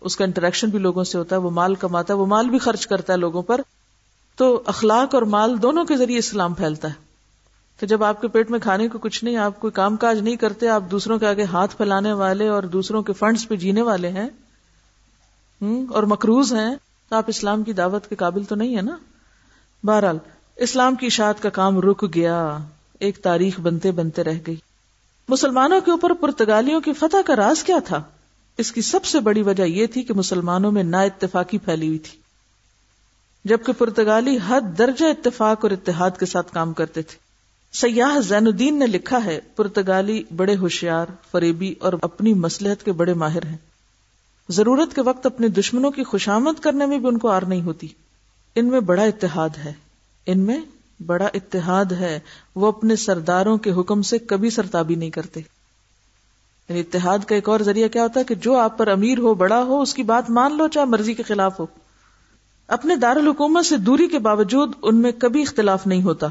[0.00, 2.58] اس کا انٹریکشن بھی لوگوں سے ہوتا ہے، وہ مال کماتا ہے، وہ مال بھی
[2.58, 3.60] خرچ کرتا ہے لوگوں پر۔
[4.36, 6.94] تو اخلاق اور مال دونوں کے ذریعے اسلام پھیلتا ہے۔
[7.80, 10.36] تو جب آپ کے پیٹ میں کھانے کو کچھ نہیں، آپ کوئی کام کاج نہیں
[10.36, 14.08] کرتے، آپ دوسروں کے آگے ہاتھ پھیلانے والے اور دوسروں کے فنڈز پہ جینے والے
[14.08, 14.28] ہیں
[15.90, 16.76] اور مکروز ہیں،
[17.08, 18.96] تو آپ اسلام کی دعوت کے قابل تو نہیں ہے نا؟
[19.84, 20.18] بہرحال،
[20.56, 22.58] اسلام کی اشاعت کا کام رک گیا۔
[23.00, 24.56] ایک تاریخ بنتے بنتے رہ گئی۔
[25.28, 28.02] مسلمانوں کے اوپر پرتگالیوں کی فتح کا راز کیا تھا؟
[28.58, 31.98] اس کی سب سے بڑی وجہ یہ تھی کہ مسلمانوں میں نا اتفاقی پھیلی ہوئی
[31.98, 32.18] تھی۔
[33.44, 37.18] جبکہ پرتگالی حد درجہ اتفاق اور اتحاد کے ساتھ کام کرتے تھے۔
[37.72, 43.14] سیاح زین الدین نے لکھا ہے، پرتگالی بڑے ہوشیار، فریبی اور اپنی مسلحت کے بڑے
[43.14, 43.56] ماہر ہیں۔
[44.48, 47.88] ضرورت کے وقت اپنے دشمنوں کی خوشامد کرنے میں بھی ان کو آر نہیں ہوتی۔
[48.54, 49.72] ان میں بڑا اتحاد ہے۔
[50.26, 50.60] ان میں
[51.06, 52.20] بڑا اتحاد ہے،
[52.54, 55.40] وہ اپنے سرداروں کے حکم سے کبھی سرتابی نہیں کرتے۔
[56.68, 59.34] یعنی اتحاد کا ایک اور ذریعہ کیا ہوتا ہے کہ جو آپ پر امیر ہو،
[59.34, 61.66] بڑا ہو، اس کی بات مان لو، چاہے مرضی کے خلاف ہو۔
[62.68, 66.26] اپنے دارالحکومت سے دوری کے باوجود ان میں کبھی اختلاف نہیں ہوتا۔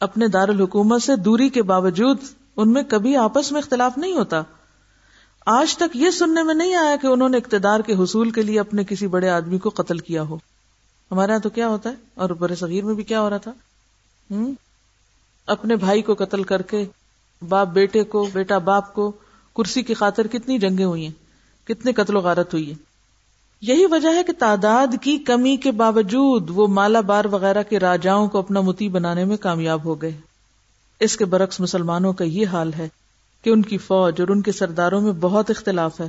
[0.00, 2.18] اپنے دارالحکومت سے دوری کے باوجود
[2.56, 4.42] ان میں کبھی آپس میں اختلاف نہیں ہوتا۔
[5.46, 8.60] آج تک یہ سننے میں نہیں آیا کہ انہوں نے اقتدار کے حصول کے لیے
[8.60, 10.38] اپنے کسی بڑے آدمی کو قتل کیا ہو۔
[11.10, 13.52] ہمارے یہاں تو کیا ہوتا ہے؟ اور بڑے صغیر میں بھی کیا ہو رہا تھا؟
[14.30, 14.54] ہوں
[15.46, 16.84] اپنے بھائی کو قتل کر کے،
[17.48, 19.12] باپ بیٹے کو، بیٹا باپ کو،
[19.56, 22.74] کرسی کی خاطر کتنی جنگیں ہوئی ہیں؟ کتنے قتل و غارت ہوئی ہے
[23.60, 28.28] یہی وجہ ہے کہ تعداد کی کمی کے باوجود وہ مالا بار وغیرہ کے راجاؤں
[28.28, 30.16] کو اپنا متی بنانے میں کامیاب ہو گئے۔
[31.00, 32.88] اس کے برعکس مسلمانوں کا یہ حال ہے
[33.42, 36.08] کہ ان کی فوج اور ان کے سرداروں میں بہت اختلاف ہے۔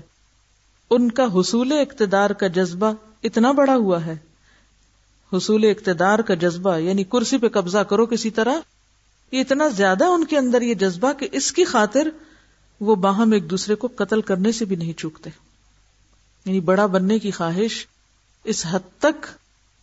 [0.90, 2.92] ان کا حصول اقتدار کا جذبہ
[3.24, 4.16] اتنا بڑا ہوا ہے۔
[5.34, 8.56] حصول اقتدار کا جذبہ یعنی کرسی پہ قبضہ کرو کسی طرح،
[9.32, 12.08] یہ اتنا زیادہ ان کے اندر یہ جذبہ کہ اس کی خاطر
[12.82, 15.30] وہ باہم ایک دوسرے کو قتل کرنے سے بھی نہیں چوکتے۔
[16.46, 17.88] یعنی بڑا بننے کی خواہش
[18.44, 19.26] اس حد تک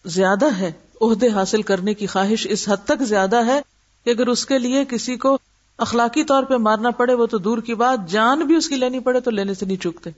[0.04, 3.60] زیادہ ہے، عہدے حاصل کرنے کی خواہش اس حد تک زیادہ ہے
[4.04, 5.38] کہ اگر اس کے لیے کسی کو
[5.76, 9.00] اخلاقی طور پہ مارنا پڑے، وہ تو دور کی بات، جان بھی اس کی لینی
[9.00, 10.10] پڑے تو لینے سے نہیں چوکتے۔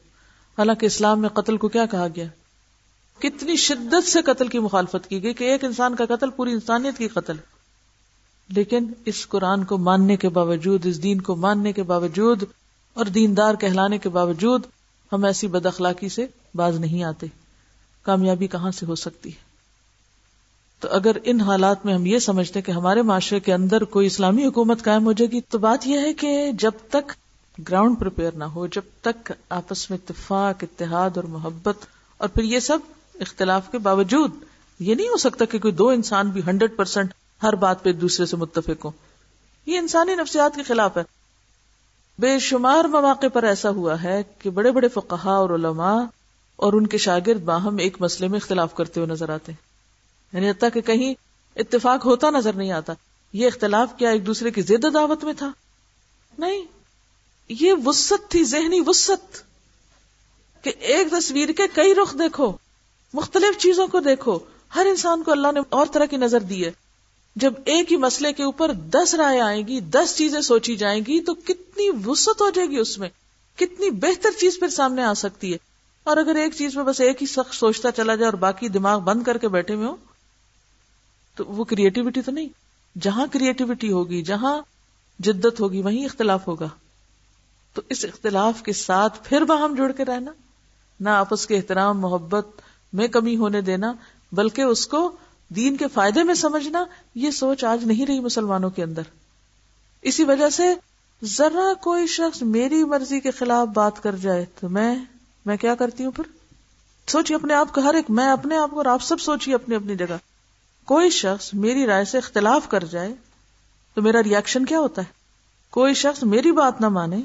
[0.59, 2.25] حالانکہ اسلام میں قتل کو کیا کہا گیا؟
[3.21, 6.99] کتنی شدت سے قتل کی مخالفت کی گئی کہ ایک انسان کا قتل پوری انسانیت
[6.99, 7.37] کی قتل
[8.49, 12.45] لیکن اس قرآن کو ماننے کے باوجود، اس دین کو ماننے کے باوجود
[12.95, 14.63] اور دیندار کہلانے کے باوجود
[15.13, 17.27] ہم ایسی بد اخلاقی سے باز نہیں آتے۔
[18.03, 19.51] کامیابی کہاں سے ہو سکتی ہے؟
[20.81, 24.47] تو اگر ان حالات میں ہم یہ سمجھتے کہ ہمارے معاشرے کے اندر کوئی اسلامی
[24.47, 27.13] حکومت قائم ہو جائے گی، تو بات یہ ہے کہ جب تک
[27.69, 31.77] گراؤنڈ پریپیئر نہ ہو، جب تک آپس میں اتفاق، اتحاد اور محبت
[32.17, 32.79] اور پھر یہ سب
[33.21, 34.35] اختلاف کے باوجود
[34.79, 38.01] یہ نہیں ہو سکتا کہ کوئی دو انسان بھی ہنڈریڈ پرسینٹ ہر بات پہ ایک
[38.01, 38.91] دوسرے سے متفق ہو
[39.67, 41.03] یہ انسانی نفسیات کے خلاف ہے۔
[42.19, 46.03] بے شمار مواقع پر ایسا ہوا ہے کہ بڑے بڑے فقہا اور علماء
[46.57, 49.71] اور ان کے شاگرد باہم ایک مسئلے میں اختلاف کرتے ہوئے نظر آتے ہیں۔
[50.37, 51.15] یعنی حتیٰ کہ کہیں
[51.57, 52.93] اتفاق ہوتا نظر نہیں آتا۔
[53.33, 55.53] یہ اختلاف کیا ایک دوسرے کی زیادہ دعوت میں تھا؟
[56.39, 56.63] نہیں۔
[57.49, 59.37] یہ وسط تھی، ذہنی وسط
[60.65, 62.53] کہ ایک تصویر کے کئی رخ دیکھو۔
[63.15, 64.39] مختلف چیزوں کو دیکھو،
[64.75, 66.71] ہر انسان کو اللہ نے اور طرح کی نظر دی ہے۔
[67.37, 71.21] جب ایک ہی مسئلے کے اوپر دس رائے آئیں گی، دس چیزیں سوچی جائیں گی،
[71.21, 73.09] تو کتنی وسط ہو جائے گی اس میں۔
[73.57, 75.59] کتنی بہتر چیز پھر سامنے آ سکتی ہے۔
[76.05, 79.01] اور اگر ایک چیز میں بس ایک ہی شخص سوچتا چلا جائے اور باقی دماغ
[79.01, 79.97] بند کر کے بیٹھے ہوئے ہو
[81.35, 82.49] تو وہ کریٹیوٹی تو نہیں۔
[83.01, 84.63] جہاں کریٹیوٹی ہوگی، جہاں
[85.19, 86.69] جدت ہوگی، وہیں اختلاف ہوگا۔
[87.75, 90.33] تو اس اختلاف کے ساتھ پھر باہم جڑ کے رہنا،
[91.01, 92.47] نہ آپس کے احترام، محبت
[92.93, 93.93] میں کمی ہونے دینا،
[94.33, 95.17] بلکہ اس کو
[95.49, 99.03] دین کے فائدے میں سمجھنا، یہ سوچ آج نہیں رہی مسلمانوں کے اندر۔
[100.03, 100.75] اسی وجہ سے
[101.25, 104.97] ذرا کوئی شخص میری مرضی کے خلاف بات کر جائے تو میں
[105.47, 106.25] میں کیا کرتی ہوں پھر؟
[107.07, 109.75] سوچیے اپنے آپ کا ہر ایک میں اپنے آپ کو اور آپ سب سوچیے اپنی
[109.75, 110.17] اپنی جگہ۔
[110.85, 113.15] کوئی شخص میری رائے سے اختلاف کر جائے
[113.95, 115.07] تو میرا ریئیکشن کیا ہوتا ہے؟
[115.71, 117.21] کوئی شخص میری بات نہ مانے،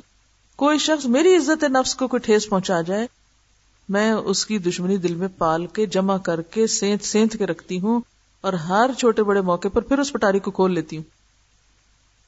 [0.55, 3.07] کوئی شخص میری عزت نفس کو کوئی ٹھیس پہنچا جائے
[3.89, 7.79] میں اس کی دشمنی دل میں پال کے جمع کر کے سینت سینت کے رکھتی
[7.79, 8.01] ہوں
[8.41, 11.03] اور ہر چھوٹے بڑے موقع پر پھر اس پٹاری کو کھول لیتی ہوں۔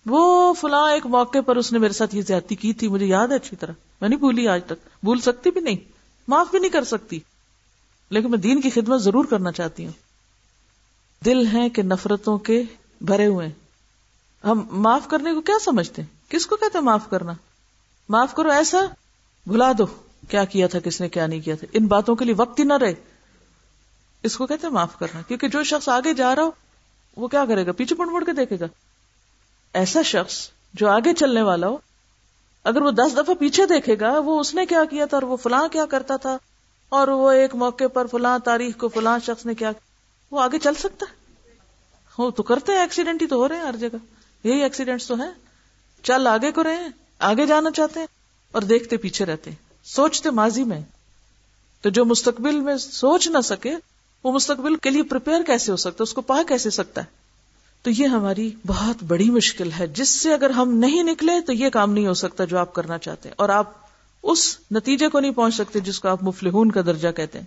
[0.05, 3.27] وہ فلاں ایک موقع پر اس نے میرے ساتھ یہ زیادتی کی تھی، مجھے یاد
[3.27, 5.77] ہے اچھی طرح۔ میں نہیں بھولی آج تک۔ بھول سکتی بھی نہیں۔
[6.27, 7.19] معاف بھی نہیں کر سکتی۔
[8.09, 9.91] لیکن میں دین کی خدمت ضرور کرنا چاہتی ہوں۔
[11.25, 12.63] دل ہیں کہ نفرتوں کے
[13.01, 13.49] بھرے ہوئے
[14.43, 17.33] ہم معاف کرنے کو کیا سمجھتے ہیں؟ کس کو کہتے ہیں معاف کرنا؟
[18.09, 18.85] معاف کرو، ایسا
[19.47, 19.85] بھلا دو۔
[20.29, 22.63] کیا کیا تھا، کس نے کیا نہیں کیا تھا۔ ان باتوں کے لیے وقت ہی
[22.63, 22.93] نہ رہے۔
[24.23, 26.51] اس کو کہتے ہیں معاف کرنا۔ کیونکہ جو شخص آگے جا رہا ہو،
[27.17, 28.65] وہ کیا کرے گا؟ پیچھے پڑ مڑ کے دیکھے گا۔
[29.73, 31.77] ایسا شخص جو آگے چلنے والا ہو،
[32.63, 35.37] اگر وہ دس دفعہ پیچھے دیکھے گا، وہ اس نے کیا کیا تھا اور وہ
[35.37, 36.37] فلاں کیا کرتا تھا؟
[36.89, 39.71] اور وہ ایک موقع پر فلاں تاریخ کو فلاں شخص نے کیا
[40.31, 41.17] وہ آگے چل سکتا ہے؟
[42.19, 43.97] ہو تو کرتے ہیں ایکسیڈنٹ ہی تو ہو رہے ہیں ہر جگہ۔
[44.43, 45.31] یہی ایکسیڈنٹ تو ہیں۔
[46.03, 48.07] چل آگے کو رہے ہیں، آگے جانا چاہتے ہیں
[48.51, 50.81] اور دیکھتے پیچھے رہتے ہیں۔ سوچتے ماضی میں
[51.81, 53.71] تو جو مستقبل میں سوچ نہ سکے،
[54.23, 57.05] وہ مستقبل کے لیے پریپیئر کیسے ہو سکتا ہے؟ اس کو پا کیسے سکتا ہے؟
[57.81, 61.69] تو یہ ہماری بہت بڑی مشکل ہے۔ جس سے اگر ہم نہیں نکلے تو یہ
[61.69, 63.71] کام نہیں ہو سکتا جو آپ کرنا چاہتے ہیں۔ اور آپ
[64.23, 67.45] اس نتیجے کو نہیں پہنچ سکتے جس کو آپ مفلحون کا درجہ کہتے ہیں۔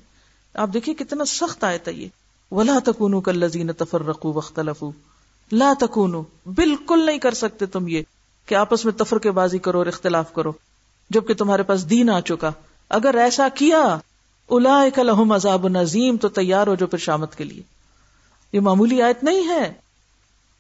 [0.55, 2.09] آپ دیکھیے کتنا سخت آئے تھا یہ۔
[2.51, 4.91] ولا تکونو کل لذین تفر تفرقو وختلفو
[5.53, 8.03] لا تکونو بالکل نہیں کر سکتے تم یہ
[8.47, 10.53] کہ آپس میں تفرقے بازی کرو اور اختلاف کرو۔
[11.11, 12.51] جبکہ تمہارے پاس دین آ چکا۔
[12.89, 13.99] اگر ایسا کیا
[14.49, 17.63] الا لہم عذاب نظیم، تو تیار ہو جو پھر شامت کے لیے۔
[18.53, 19.73] یہ معمولی آیت نہیں ہے۔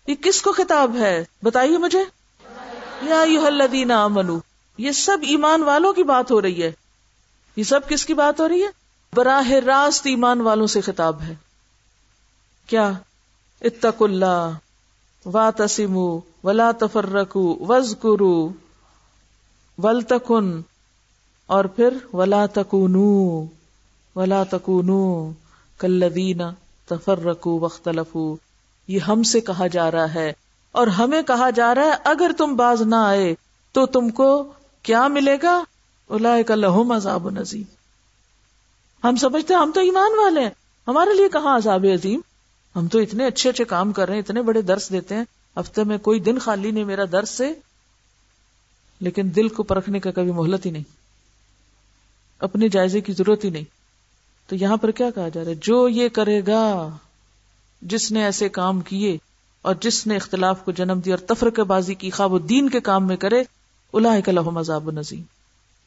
[0.06, 2.04] یہ کس کو خطاب ہے؟ بتائیے مجھے۔
[3.02, 4.38] یا الذین آمنو،
[4.78, 6.72] یہ سب ایمان والوں کی بات ہو رہی ہے۔
[7.56, 8.68] یہ سب کس کی بات ہو رہی ہے؟
[9.14, 11.34] براہ راست ایمان والوں سے خطاب ہے۔
[12.66, 12.92] کیا؟
[13.60, 14.50] اتق اللہ
[15.24, 18.48] وا تسمو ولا تفرقو وز کرو
[19.82, 20.60] ول تکن
[21.48, 22.96] اور پھر ولا تکون
[24.16, 24.90] ولا تکون
[25.80, 26.42] کلین
[26.88, 28.34] تفرقو وختلفو
[28.88, 30.32] یہ ہم سے کہا جا رہا ہے،
[30.74, 33.34] اور ہمیں کہا جا رہا ہے، اگر تم باز نہ آئے
[33.74, 34.30] تو تم کو
[34.84, 35.62] کیا ملے گا؟
[36.10, 37.62] الا لہم عذاب عظیم
[39.02, 40.50] ہم سمجھتے ہم تو ایمان والے ہیں۔
[40.86, 42.20] ہمارے لیے کہاں عذاب عظیم؟
[42.74, 45.24] ہم تو اتنے اچھے اچھے کام کر رہے ہیں، اتنے بڑے درس دیتے ہیں۔
[45.56, 47.52] ہفتے میں کوئی دن خالی نہیں، میرا درس سے
[49.00, 50.82] لیکن دل کو پرکھنے کا کبھی مہلت ہی نہیں،
[52.38, 53.64] اپنے جائزے کی ضرورت ہی نہیں۔
[54.46, 56.88] تو یہاں پر کیا کہا جا رہا ہے؟ جو یہ کرے گا،
[57.82, 59.18] جس نے ایسے کام کیے
[59.62, 63.06] اور جس نے اختلاف کو جنم دیا اور تفرق بازی کی خواب دین کے کام
[63.06, 63.42] میں کرے
[63.92, 65.22] اللہ لحم عذاب نظیم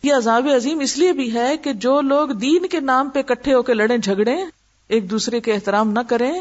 [0.04, 3.54] یہ عذاب عظیم اس لیے بھی ہے کہ جو لوگ دین کے نام پہ کٹھے
[3.54, 4.36] ہو کے لڑے جھگڑے
[4.88, 6.34] ایک دوسرے کے احترام نہ کریں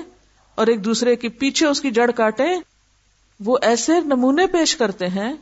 [0.55, 2.49] اور ایک دوسرے کے پیچھے اس کی جڑ کاٹے
[3.41, 5.33] وہ ایسے نمونے پیش کرتے ہیں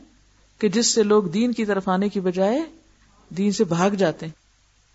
[0.61, 2.61] کہ جس سے لوگ دین کی طرف آنے کی بجائے
[3.37, 4.33] دین سے بھاگ جاتے ہیں۔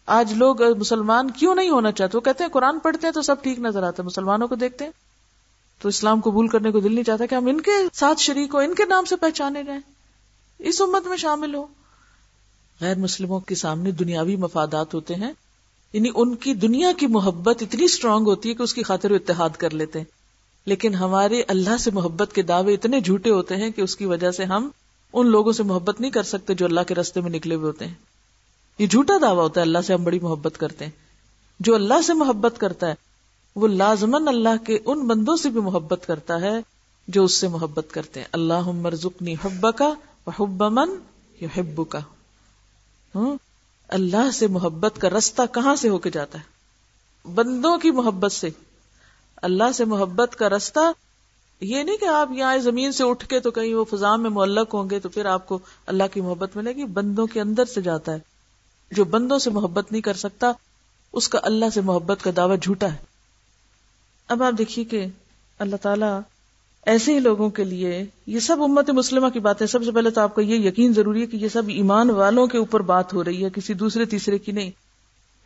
[0.07, 3.43] آج لوگ مسلمان کیوں نہیں ہونا چاہتے؟ وہ کہتے ہیں قرآن پڑھتے ہیں تو سب
[3.43, 4.93] ٹھیک نظر آتا ہے، مسلمانوں کو دیکھتے ہیں۔
[5.83, 8.59] تو اسلام قبول کرنے کو دل نہیں چاہتا کہ ہم ان کے ساتھ شریک ہو
[8.59, 9.81] ان کے نام سے پہچانے جائیں۔
[10.59, 11.67] اس امت میں شامل ہو
[12.81, 15.33] غیر مسلموں کے سامنے دنیاوی مفادات ہوتے ہیں۔
[15.93, 19.51] یعنی ان کی دنیا کی محبت اتنی اسٹرانگ ہوتی ہے کہ اس کی خاطر اتحاد
[19.51, 20.07] کر لیتے ہیں۔
[20.67, 24.31] لیکن ہمارے اللہ سے محبت کے دعوے اتنے جھوٹے ہوتے ہیں کہ اس کی وجہ
[24.31, 24.69] سے ہم
[25.13, 27.87] ان لوگوں سے محبت نہیں کر سکتے جو اللہ کے رستے میں نکلے ہوئے ہوتے
[27.87, 27.95] ہیں۔
[28.79, 30.93] یہ جھوٹا دعویٰ ہوتا ہے اللہ سے ہم بڑی محبت کرتے ہیں۔
[31.61, 32.95] جو اللہ سے محبت کرتا ہے،
[33.57, 36.53] وہ لازمن اللہ کے ان بندوں سے بھی محبت کرتا ہے
[37.09, 39.93] جو اس سے محبت کرتے ہیں۔ اللہ مرزکنی حب کا
[40.41, 40.91] حب من
[41.57, 41.99] حب کا
[43.89, 46.45] اللہ سے محبت کا رستہ کہاں سے ہو کے جاتا ہے؟
[47.35, 48.49] بندوں کی محبت سے۔
[49.37, 50.93] اللہ سے محبت کا رستہ
[51.61, 54.75] یہ نہیں کہ آپ یہاں زمین سے اٹھ کے تو کہیں وہ فضا میں معلق
[54.75, 57.83] ہوں گے تو پھر آپ کو اللہ کی محبت ملے گی، بندوں کے اندر سے
[57.83, 58.19] جاتا ہے۔
[58.91, 60.53] جو بندوں سے محبت نہیں کر سکتا،
[61.13, 62.97] اس کا اللہ سے محبت کا دعویٰ جھوٹا ہے۔
[64.29, 65.07] اب آپ دیکھیے کہ
[65.59, 66.21] اللہ تعالیٰ
[66.87, 70.11] ایسے ہی لوگوں کے لیے یہ سب امت مسلمہ کی بات ہے سب سے پہلے
[70.11, 73.15] تو آپ کا یہ یقین ضروری ہے کہ یہ سب ایمان والوں کے اوپر بات
[73.15, 74.71] ہو رہی ہے، کسی دوسرے تیسرے کی نہیں۔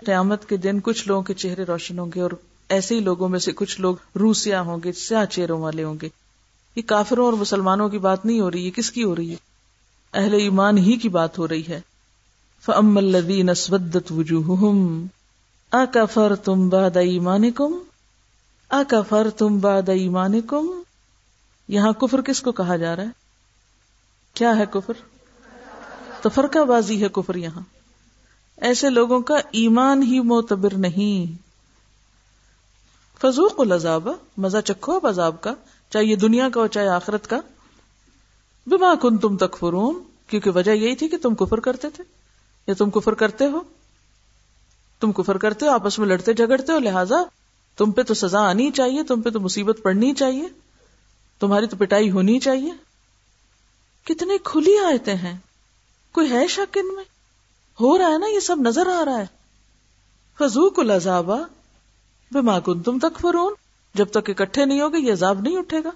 [0.06, 2.30] قیامت کے دن کچھ لوگوں کے چہرے روشن ہوں گے اور
[2.70, 6.08] ایسے ہی لوگوں میں سے کچھ لوگ روسیا ہوں گے، سیاہ چہروں والے ہوں گے۔
[6.76, 9.36] یہ کافروں اور مسلمانوں کی بات نہیں ہو رہی ہے کس کی ہو رہی ہے؟
[10.12, 11.80] اہل ایمان ہی کی بات ہو رہی ہے۔
[12.62, 14.74] فم الدین اسودت وجوہ
[15.72, 17.72] آ فر تم باد ایمان کم
[19.08, 20.82] فر تم باد ایمان کم
[21.68, 23.08] یہاں کفر کس کو کہا جا رہا ہے؟
[24.34, 24.92] کیا ہے کفر؟
[26.22, 27.60] تو بازی ہے کفر یہاں۔
[28.56, 31.49] ایسے لوگوں کا ایمان ہی معتبر نہیں۔
[33.22, 35.54] فضوق العذاب، مزہ چکھو اب عذاب کا،
[35.90, 37.40] چاہے یہ دنیا کا ہو، چاہے آخرت کا۔
[38.66, 42.04] بما کن تم تکفرون، کیونکہ وجہ یہی تھی کہ تم کفر کرتے تھے۔
[42.66, 43.60] یا تم کفر کرتے ہو۔
[45.00, 47.16] تم کفر کرتے ہو، آپس میں لڑتے، جھگڑتے ہو، لہذا
[47.76, 50.48] تم پہ تو سزا آنی چاہیے، تم پہ تو مصیبت پڑنی چاہیے۔
[51.40, 52.72] تمہاری تو پٹائی ہونی چاہیے۔
[54.04, 55.38] کتنی کھلی آیتیں ہیں۔
[56.12, 57.04] کوئی ہے شک ان میں؟
[57.80, 59.26] ہو رہا ہے نا، یہ سب نظر آ رہا ہے۔
[60.38, 61.30] فضوق العذاب
[62.32, 63.54] بما کن تم تک فرون
[63.94, 65.90] جب تک اکٹھے نہیں ہوگے، یہ عذاب نہیں اٹھے گا۔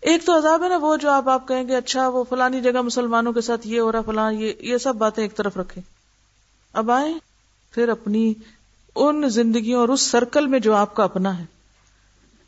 [0.00, 2.82] ایک تو عذاب ہے نا، وہ جو آپ آپ کہیں گے اچھا وہ فلانی جگہ
[2.82, 5.82] مسلمانوں کے ساتھ یہ ہو رہا فلان یہ یہ سب باتیں ایک طرف رکھیں۔
[6.72, 7.14] اب آئے
[7.70, 8.34] پھر اپنی
[8.96, 11.44] ان زندگیوں اور اس سرکل میں جو آپ کا اپنا ہے۔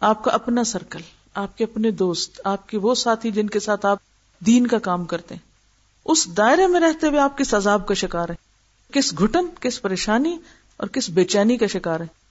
[0.00, 1.00] آپ کا اپنا سرکل،
[1.34, 3.98] آپ کے اپنے دوست، آپ کے وہ ساتھی جن کے ساتھ آپ
[4.46, 5.42] دین کا کام کرتے ہیں۔
[6.04, 8.34] اس دائرے میں رہتے ہوئے آپ کس عذاب کا شکار ہے
[8.92, 10.38] کس گھٹن، کس پریشانی
[10.76, 12.23] اور کس بے چینی کا شکار ہے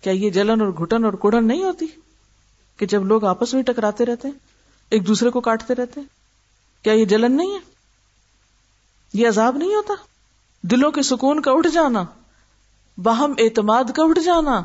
[0.00, 1.86] کیا یہ جلن اور گھٹن اور کڑن نہیں ہوتی
[2.78, 4.34] کہ جب لوگ آپس میں ٹکراتے رہتے ہیں،
[4.90, 6.06] ایک دوسرے کو کاٹتے رہتے ہیں؟
[6.84, 7.58] کیا یہ جلن نہیں ہے؟
[9.14, 9.94] یہ عذاب نہیں ہوتا؟
[10.62, 12.04] دلوں کے سکون کا اٹھ جانا،
[12.98, 14.60] باہم اعتماد کا اٹھ جانا،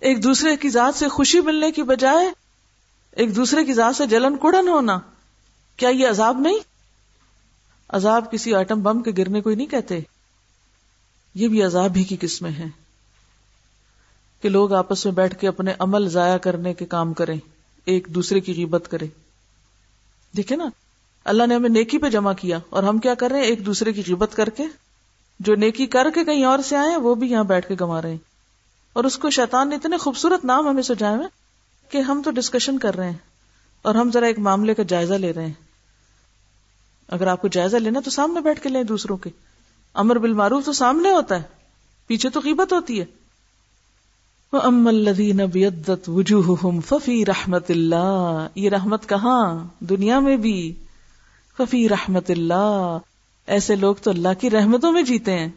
[0.00, 2.30] ایک دوسرے کی ذات سے خوشی ملنے کی بجائے
[3.12, 4.98] ایک دوسرے کی ذات سے جلن کڑن ہونا،
[5.76, 6.58] کیا یہ عذاب نہیں؟
[7.90, 10.00] عذاب کسی آئٹم بم کے گرنے کو ہی نہیں کہتے،
[11.34, 12.68] یہ بھی عذاب ہی کی قسمیں ہیں۔
[14.44, 17.38] کہ لوگ آپس میں بیٹھ کے اپنے عمل ضائع کرنے کے کام کریں،
[17.84, 19.06] ایک دوسرے کی غیبت کریں۔
[20.36, 20.64] دیکھے نا،
[21.24, 23.92] اللہ نے ہمیں نیکی پہ جمع کیا اور ہم کیا کر رہے ہیں؟ ایک دوسرے
[23.92, 24.62] کی غیبت کر کے،
[25.40, 28.10] جو نیکی کر کے کہیں اور سے آئے وہ بھی یہاں بیٹھ کے گما رہے
[28.10, 28.16] ہیں۔
[28.92, 31.26] اور اس کو شیطان نے اتنے خوبصورت نام ہمیں سجائے ہوئے
[31.88, 33.18] کہ ہم تو ڈسکشن کر رہے ہیں
[33.82, 35.52] اور ہم ذرا ایک معاملے کا جائزہ لے رہے ہیں۔
[37.08, 39.30] اگر آپ کو جائزہ لینا تو سامنے بیٹھ کے لیں دوسروں کے۔
[39.94, 41.42] امر بالمعروف تو سامنے ہوتا ہے،
[42.06, 43.23] پیچھے تو قیمت ہوتی ہے۔
[44.62, 50.74] ام الدین ابیدت وجوہ ففی رحمت اللہ یہ رحمت کہاں؟ دنیا میں بھی۔
[51.56, 52.98] ففی رحمت اللہ
[53.46, 55.48] ایسے لوگ تو اللہ کی رحمتوں میں جیتے ہیں۔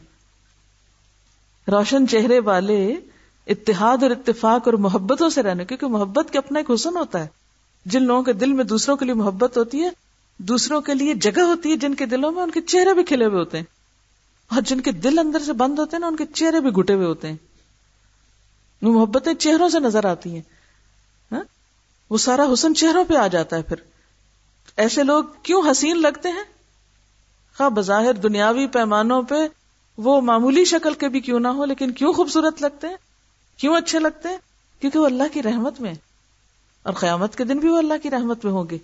[1.67, 2.95] روشن چہرے والے
[3.47, 7.27] اتحاد اور اتفاق اور محبتوں سے رہنے، کیونکہ محبت کے اپنا ایک حسن ہوتا ہے۔
[7.86, 9.89] جن لوگوں کے دل میں دوسروں کے لیے محبت ہوتی ہے،
[10.38, 13.25] دوسروں کے لیے جگہ ہوتی ہے جن کے دلوں میں ان کے چہرے بھی کھلے
[13.25, 13.65] ہوئے ہوتے ہیں۔
[14.51, 16.93] اور جن کے دل اندر سے بند ہوتے ہیں نا ان کے چہرے بھی گھٹے
[16.93, 17.36] ہوئے ہوتے ہیں۔
[18.81, 20.41] وہ محبتیں چہروں سے نظر آتی ہیں۔
[21.31, 21.43] ہاں؟
[22.09, 23.75] وہ سارا حسن چہروں پہ آ جاتا ہے پھر۔
[24.77, 26.43] ایسے لوگ کیوں حسین لگتے ہیں؟
[27.58, 29.35] خواہ بظاہر دنیاوی پیمانوں پہ
[29.97, 32.97] وہ معمولی شکل کے بھی کیوں نہ ہو لیکن کیوں خوبصورت لگتے ہیں؟
[33.58, 34.37] کیوں اچھے لگتے ہیں؟
[34.79, 35.93] کیونکہ وہ اللہ کی رحمت میں
[36.83, 38.77] اور قیامت کے دن بھی وہ اللہ کی رحمت میں ہوں گے۔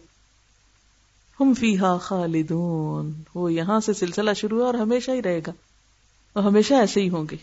[1.39, 5.51] ہم فی ہا خالدون۔ وہ یہاں سے سلسلہ شروع ہے اور ہمیشہ ہی رہے گا۔
[6.36, 7.38] وہ ہمیشہ ایسے ہی ہوں گے۔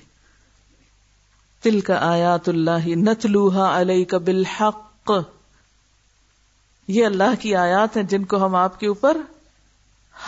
[1.62, 5.12] تل کا آیات اللہ نتلوہا علیہ بالحق۔
[6.88, 9.16] یہ اللہ کی آیات ہیں جن کو ہم آپ کے اوپر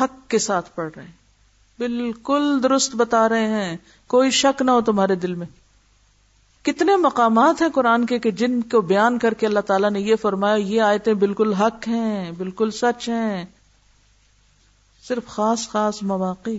[0.01, 1.13] حق کے ساتھ پڑھ رہے ہیں۔
[1.79, 3.77] بالکل درست بتا رہے ہیں۔
[4.07, 5.47] کوئی شک نہ ہو تمہارے دل میں۔
[6.63, 10.17] کتنے مقامات ہیں قرآن کے کہ جن کو بیان کر کے اللہ تعالیٰ نے یہ
[10.17, 13.45] فرمایا، یہ آیتیں بالکل حق ہیں، بالکل سچ ہیں۔
[15.09, 16.51] صرف خاص خاص مواقع،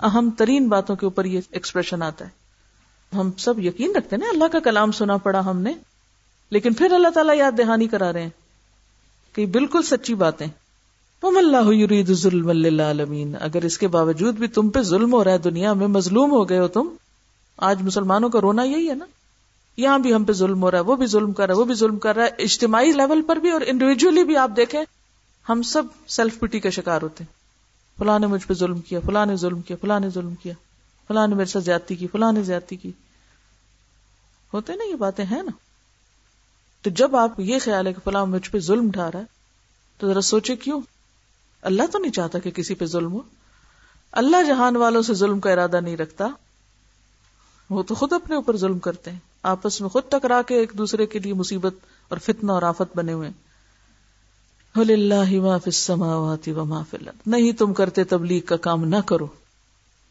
[0.00, 2.39] اہم ترین باتوں کے اوپر یہ ایکسپریشن آتا ہے۔
[3.14, 5.72] ہم سب یقین رکھتے ہیں نا، اللہ کا کلام سنا پڑا ہم نے۔
[6.50, 8.30] لیکن پھر اللہ تعالیٰ یاد دہانی کرا رہے ہیں
[9.32, 10.46] کہ بالکل سچی باتیں۔
[11.22, 15.32] وم اللہ یرید ظلم للعالمین اگر اس کے باوجود بھی تم پہ ظلم ہو رہا
[15.32, 16.88] ہے دنیا میں، مظلوم ہو گئے ہو تم،
[17.56, 19.04] آج مسلمانوں کا رونا یہی ہے نا۔
[19.76, 21.64] یہاں بھی ہم پہ ظلم ہو رہا ہے، وہ بھی ظلم کر رہا ہے، وہ
[21.64, 24.82] بھی ظلم کر رہا ہے۔ اجتماعی لیول پر بھی اور انڈیویجلی بھی آپ دیکھیں،
[25.48, 27.40] ہم سب سیلف پٹی کا شکار ہوتے ہیں۔
[27.98, 30.54] فلاں نے مجھ پہ ظلم کیا، فلاں نے ظلم کیا، فلاں نے ظلم کیا۔
[31.10, 32.92] فلاں نے میرے ساتھ زیادتی کی، فلاں نے زیادتی کی۔
[34.52, 35.50] ہوتے نا یہ باتیں ہیں نا؟
[36.82, 39.24] تو جب آپ یہ خیال ہے کہ فلاں مجھ پہ ظلم ڈھا رہا ہے،
[39.98, 40.80] تو ذرا سوچے کیوں؟
[41.62, 43.20] اللہ تو نہیں چاہتا کہ کسی پہ ظلم ہو۔
[44.12, 46.28] اللہ جہان والوں سے ظلم کا ارادہ نہیں رکھتا۔
[47.70, 51.06] وہ تو خود اپنے اوپر ظلم کرتے ہیں۔ آپس میں خود ٹکرا کے ایک دوسرے
[51.06, 51.74] کے لیے مصیبت
[52.08, 53.30] اور فتنہ اور آفت بنے ہوئے
[57.26, 59.26] نہیں تم کرتے تبلیغ کا کام نہ کرو۔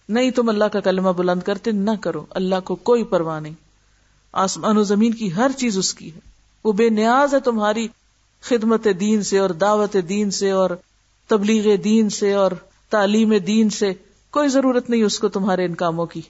[0.10, 3.54] نہیں تم اللہ کا کلمہ بلند کرتے نہ کرو، اللہ کو کوئی پرواہ نہیں۔
[4.32, 6.20] آسمان و زمین کی ہر چیز اس کی ہے۔
[6.64, 7.88] وہ بے نیاز ہے تمہاری
[8.42, 10.70] خدمت دین سے اور دعوت دین سے اور
[11.28, 12.52] تبلیغ دین سے اور
[12.90, 13.94] تعلیم دین سے۔
[14.30, 16.22] کوئی ضرورت نہیں اس کو تمہارے ان کاموں کی۔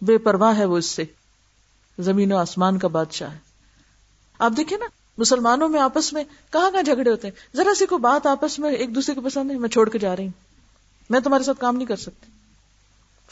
[0.00, 1.04] بے پرواہ ہے وہ اس سے۔
[1.98, 3.38] زمین و آسمان کا بادشاہ ہے۔
[4.38, 4.86] آپ دیکھیں نا،
[5.18, 8.70] مسلمانوں میں آپس میں کہاں کہاں جھگڑے ہوتے ہیں؟ ذرا سی کو بات آپس میں
[8.70, 10.32] ایک دوسرے کو پسند ہے میں چھوڑ کے جا رہی ہوں۔
[11.10, 12.33] میں تمہارے ساتھ کام نہیں کر سکتی۔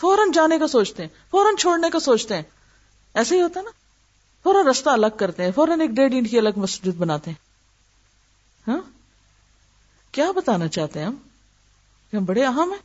[0.03, 2.43] فوراً جانے کا سوچتے ہیں، فوراً چھوڑنے کا سوچتے ہیں۔
[3.15, 3.71] ایسے ہی ہوتا نا۔
[4.43, 7.39] فوراً رستہ الگ کرتے ہیں، فوراً ایک ڈیڑھ انٹ کی الگ مسجد بناتے ہیں۔
[8.69, 8.81] ہاں؟
[10.13, 11.15] کیا بتانا چاہتے ہیں ہم؟
[12.11, 12.79] کہ ہم بڑے اہم ہیں۔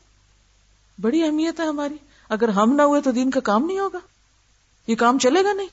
[1.02, 1.96] بڑی اہمیت ہے ہماری۔
[2.30, 4.00] اگر ہم نہ ہوئے تو دین کا کام نہیں ہوگا۔
[4.88, 5.68] یہ کام چلے گا نہیں۔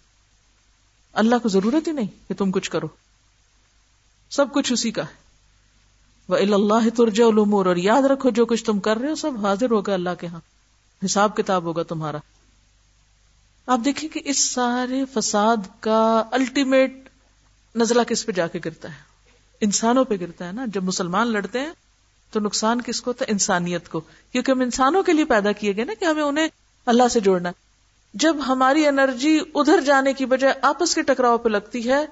[1.12, 2.86] اللہ کو ضرورت ہی نہیں کہ تم کچھ کرو۔
[4.30, 5.14] سب کچھ اسی کا ہے۔
[6.28, 9.70] وہ اللہ ترجا الامور اور یاد رکھو جو کچھ تم کر رہے ہو، سب حاضر
[9.70, 10.40] ہوگا اللہ کے ہاں۔
[11.04, 12.16] حساب کتاب ہوگا تمہارا۔
[13.66, 17.08] آپ دیکھیں کہ اس سارے فساد کا الٹیمیٹ
[17.76, 18.98] نزلہ کس پہ جا کے گرتا ہے؟
[19.60, 21.72] انسانوں پہ گرتا ہے نا۔ جب مسلمان لڑتے ہیں
[22.30, 24.00] تو نقصان کس کو؟ ہوتا ہے انسانیت کو۔
[24.32, 26.48] کیونکہ ہم انسانوں کے لیے پیدا کیے گئے نا کہ ہمیں انہیں
[26.86, 27.50] اللہ سے جوڑنا۔
[28.14, 32.06] جب ہماری انرجی ادھر جانے کی بجائے آپس کے ٹکراؤ پہ لگتی ہے،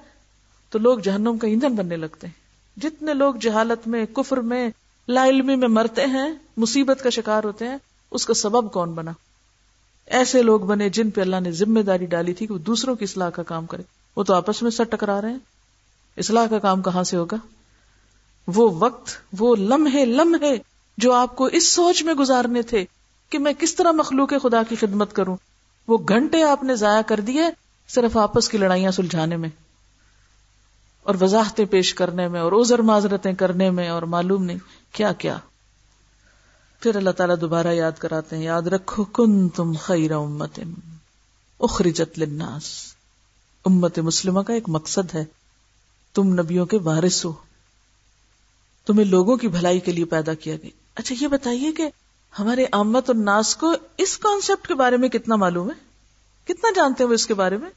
[0.69, 2.43] تو لوگ جہنم کا ایندھن بننے لگتے ہیں۔
[2.79, 4.69] جتنے لوگ جہالت میں، کفر میں،
[5.07, 7.77] لا علمی میں مرتے ہیں، مصیبت کا شکار ہوتے ہیں
[8.13, 9.11] اس کا سبب کون بنا؟
[10.05, 13.03] ایسے لوگ بنے جن پہ اللہ نے ذمہ داری ڈالی تھی کہ وہ دوسروں کی
[13.03, 13.83] اصلاح کا کام کرے
[14.15, 15.37] وہ تو آپس میں سر ٹکرا رہے ہیں۔
[16.17, 17.35] اصلاح کا کام کہاں سے ہوگا؟
[18.47, 19.09] وہ وقت،
[19.39, 20.57] وہ لمحے لمحے
[20.97, 22.85] جو آپ کو اس سوچ میں گزارنے تھے
[23.29, 25.37] کہ میں کس طرح مخلوق خدا کی خدمت کروں۔
[25.87, 27.43] وہ گھنٹے آپ نے ضائع کر دیے
[27.87, 29.49] صرف آپس کی لڑائیاں سلجھانے میں
[31.03, 34.57] اور وضاحتیں پیش کرنے میں اور اوزر معذرتیں کرنے میں اور معلوم نہیں
[34.91, 35.37] کیا کیا۔
[36.83, 40.59] پھر اللہ تعالیٰ دوبارہ یاد کراتے ہیں، یاد رکھو کن تم خیر امت،
[41.59, 42.63] اخرجت للناس۔
[43.65, 45.25] امت مسلمہ کا ایک مقصد ہے،
[46.13, 47.33] تم نبیوں کے وارث ہو۔
[48.85, 51.89] تمہیں لوگوں کی بھلائی کے لیے پیدا کیا گیا اچھا یہ بتائیے کہ
[52.39, 55.75] ہمارے آمد اور ناس کو اس کانسیپٹ کے بارے میں کتنا معلوم ہے؟
[56.43, 57.69] کتنا جانتے ہیں وہ اس کے بارے میں؟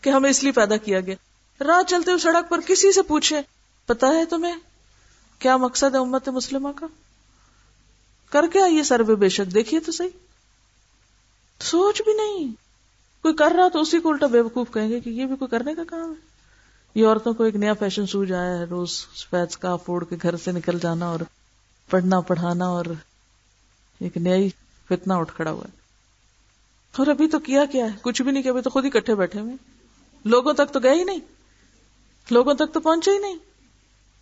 [0.00, 1.14] کہ ہمیں اس لیے پیدا کیا گیا۔
[1.64, 3.40] راہ چلتے ہوئے سڑک پر کسی سے پوچھے
[3.86, 4.54] پتا ہے تمہیں
[5.38, 6.86] کیا مقصد ہے امت مسلمہ کا؟
[8.34, 10.08] کر کے آئیے سروے بے شک، دیکھیے تو صحیح۔
[11.60, 12.52] سوچ بھی نہیں۔
[13.22, 15.48] کوئی کر رہا تو اسی کو الٹا بے وقوف کہیں گے کہ یہ بھی کوئی
[15.48, 16.34] کرنے کا کام ہے۔
[16.94, 20.36] یہ عورتوں کو ایک نیا فیشن سوج آیا ہے، روز فیض کا پھوڑ کے گھر
[20.36, 21.20] سے نکل جانا اور
[21.90, 22.84] پڑھنا پڑھانا اور
[24.00, 24.48] ایک نئی
[24.88, 25.76] فتنا اٹھ کھڑا ہوا ہے۔
[26.98, 29.14] اور ابھی تو کیا کیا ہے؟ کچھ بھی نہیں کیا ابھی تو خود ہی کٹھے
[29.14, 29.54] بیٹھے ہوئے
[30.24, 31.18] لوگوں تک تو گئے ہی نہیں۔
[32.30, 33.36] لوگوں تک تو پہنچے ہی نہیں۔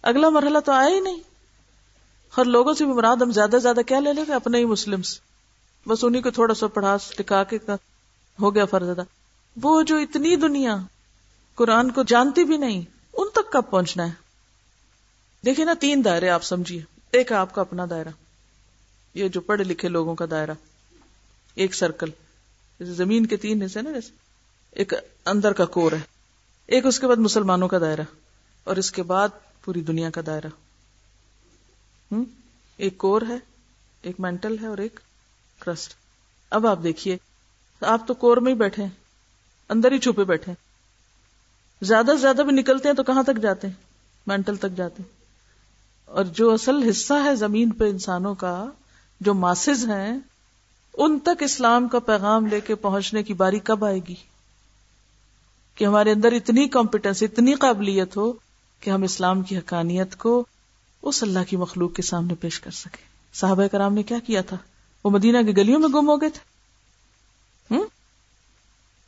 [0.02, 1.31] اگلا مرحلہ تو آیا ہی نہیں۔
[2.34, 5.00] اور لوگوں سے بھی مراد ہم زیادہ زیادہ کیا لے لیں گے؟ اپنے ہی مسلم
[5.86, 7.58] بس انہیں کو تھوڑا سا پڑھا ٹکا کے
[8.40, 9.02] ہو گیا فرض ادا۔
[9.62, 10.76] وہ جو اتنی دنیا
[11.54, 14.12] قرآن کو جانتی بھی نہیں، ان تک کب پہنچنا ہے؟
[15.44, 18.08] دیکھیے نا، تین دائرے آپ سمجھیے۔ ایک آپ کا اپنا دائرہ،
[19.14, 20.54] یہ جو پڑھے لکھے لوگوں کا دائرہ۔
[21.54, 22.10] ایک سرکل
[22.80, 24.10] زمین کے تین حصے نا جیسے۔
[24.70, 26.00] ایک اندر کا کور ہے۔
[26.66, 28.02] ایک اس کے بعد مسلمانوں کا دائرہ
[28.64, 29.28] اور اس کے بعد
[29.64, 30.48] پوری دنیا کا دائرہ۔
[32.12, 32.24] ہوں
[32.76, 33.36] ایک کور ہے،
[34.02, 35.00] ایک مینٹل ہے اور ایک
[35.58, 35.94] کرسٹ۔
[36.50, 37.16] اب آپ دیکھیے،
[37.80, 38.84] آپ تو کور میں ہی بیٹھے
[39.68, 40.52] اندر ہی چھپے بیٹھے
[41.82, 43.74] زیادہ سے زیادہ بھی نکلتے ہیں تو کہاں تک جاتے ہیں؟
[44.26, 45.10] مینٹل تک جاتے ہیں۔
[46.04, 48.64] اور جو اصل حصہ ہے زمین پہ انسانوں کا،
[49.20, 50.18] جو ماسز ہیں،
[50.94, 54.14] ان تک اسلام کا پیغام لے کے پہنچنے کی باری کب آئے گی؟
[55.74, 58.32] کہ ہمارے اندر اتنی کمپیٹنس اتنی قابلیت ہو
[58.80, 60.44] کہ ہم اسلام کی حقانیت کو
[61.02, 64.56] اس اللہ کی مخلوق کے سامنے پیش کر سکے۔ صحابہ کرام نے کیا کیا تھا؟
[65.04, 66.52] وہ مدینہ کی گلیوں میں گم ہو گئے تھے۔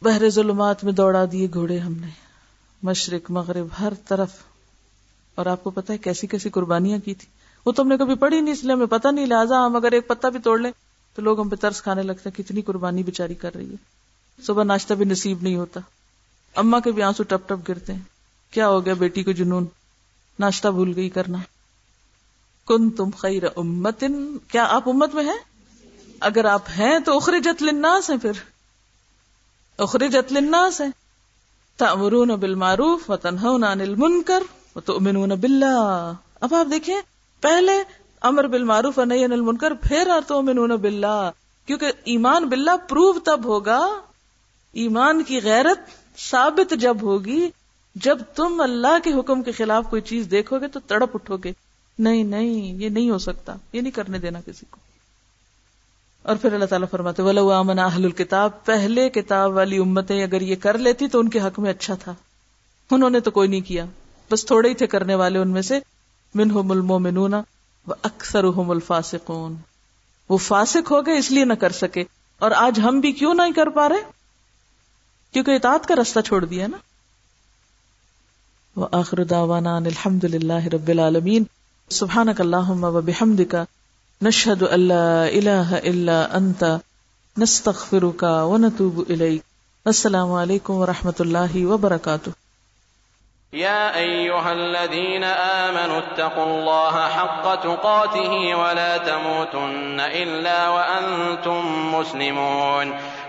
[0.02, 2.06] بحر ظلمات میں دوڑا دیے گھوڑے ہم نے۔
[2.82, 4.30] مشرق، مغرب، ہر طرف۔
[5.34, 7.28] اور آپ کو پتا ہے کیسی کیسی قربانیاں کی تھی۔
[7.66, 10.08] وہ تم نے کبھی پڑھی نہیں، اس لیے ہمیں پتہ نہیں۔ لہٰذا ہم اگر ایک
[10.08, 10.72] پتا بھی توڑ لیں
[11.14, 13.76] تو لوگ ہم پہ ترس کھانے لگتے ہیں کتنی قربانی بےچاری کر رہی ہے۔
[14.42, 15.80] صبح ناشتہ بھی نصیب نہیں ہوتا۔
[16.54, 18.00] اما کے بھی آنسو ٹپ ٹپ گرتے ہیں۔
[18.50, 19.64] کیا ہو گیا بیٹی کو جنون؟
[20.38, 21.38] ناشتہ بھول گئی کرنا۔
[22.66, 24.04] کن تم خیر امت
[24.48, 25.38] کیا آپ امت میں ہیں؟
[26.20, 28.32] اگر آپ ہیں تو اخرجت للناس ہیں پھر۔
[29.78, 30.90] اخرجت للناس ہیں۔
[31.76, 34.42] تأمرون بالمعروف وتنہون عن المنکر
[34.76, 37.00] وتؤمنون باللہ۔ اب آپ دیکھیں،
[37.40, 37.72] پہلے
[38.20, 41.30] امر بالمعروف اور نہیں المنکر، پھر تؤمنون باللہ۔
[41.66, 43.88] کیونکہ ایمان باللہ پروو تب ہوگا،
[44.72, 45.80] ایمان کی غیرت
[46.20, 47.50] ثابت جب ہوگی،
[47.94, 51.52] جب تم اللہ کے حکم کے خلاف کوئی چیز دیکھو گے تو تڑپ اٹھو گے۔
[51.98, 54.76] نہیں نہیں، یہ نہیں ہو سکتا، یہ نہیں کرنے دینا کسی کو۔
[56.22, 60.56] اور پھر اللہ تعالیٰ فرماتے ولو امن اہل الکتاب پہلے کتاب والی امتیں اگر یہ
[60.56, 62.14] کر لیتی تو ان کے حق میں اچھا تھا۔
[62.90, 63.84] انہوں نے تو کوئی نہیں کیا۔
[64.30, 65.78] بس تھوڑے ہی تھے کرنے والے ان میں سے۔
[66.34, 69.54] منہم المومنون و اکثر الفاسقون۔
[70.28, 72.04] وہ فاسق ہو گئے اس لیے نہ کر سکے۔
[72.38, 74.10] اور آج ہم بھی کیوں نہیں کر پا رہے؟
[75.32, 76.76] کیونکہ اطاعت کا رستہ چھوڑ دیا نا۔
[78.80, 81.44] وآخر دعوانا الحمد للہ رب العالمین۔
[81.90, 83.54] سبحانک اللہم و بحمدک،
[84.22, 86.64] نشہد اللہ الہ الا انت،
[87.38, 89.42] نستغفرک ونتوب الیک۔
[89.84, 92.30] السلام علیکم ورحمۃ اللہ وبرکاتہ۔
[93.56, 101.60] يا أيها الذين آمنوا اتقوا الله حق تقاته ولا تموتن إلا وأنتم
[101.96, 103.13] مسلمون۔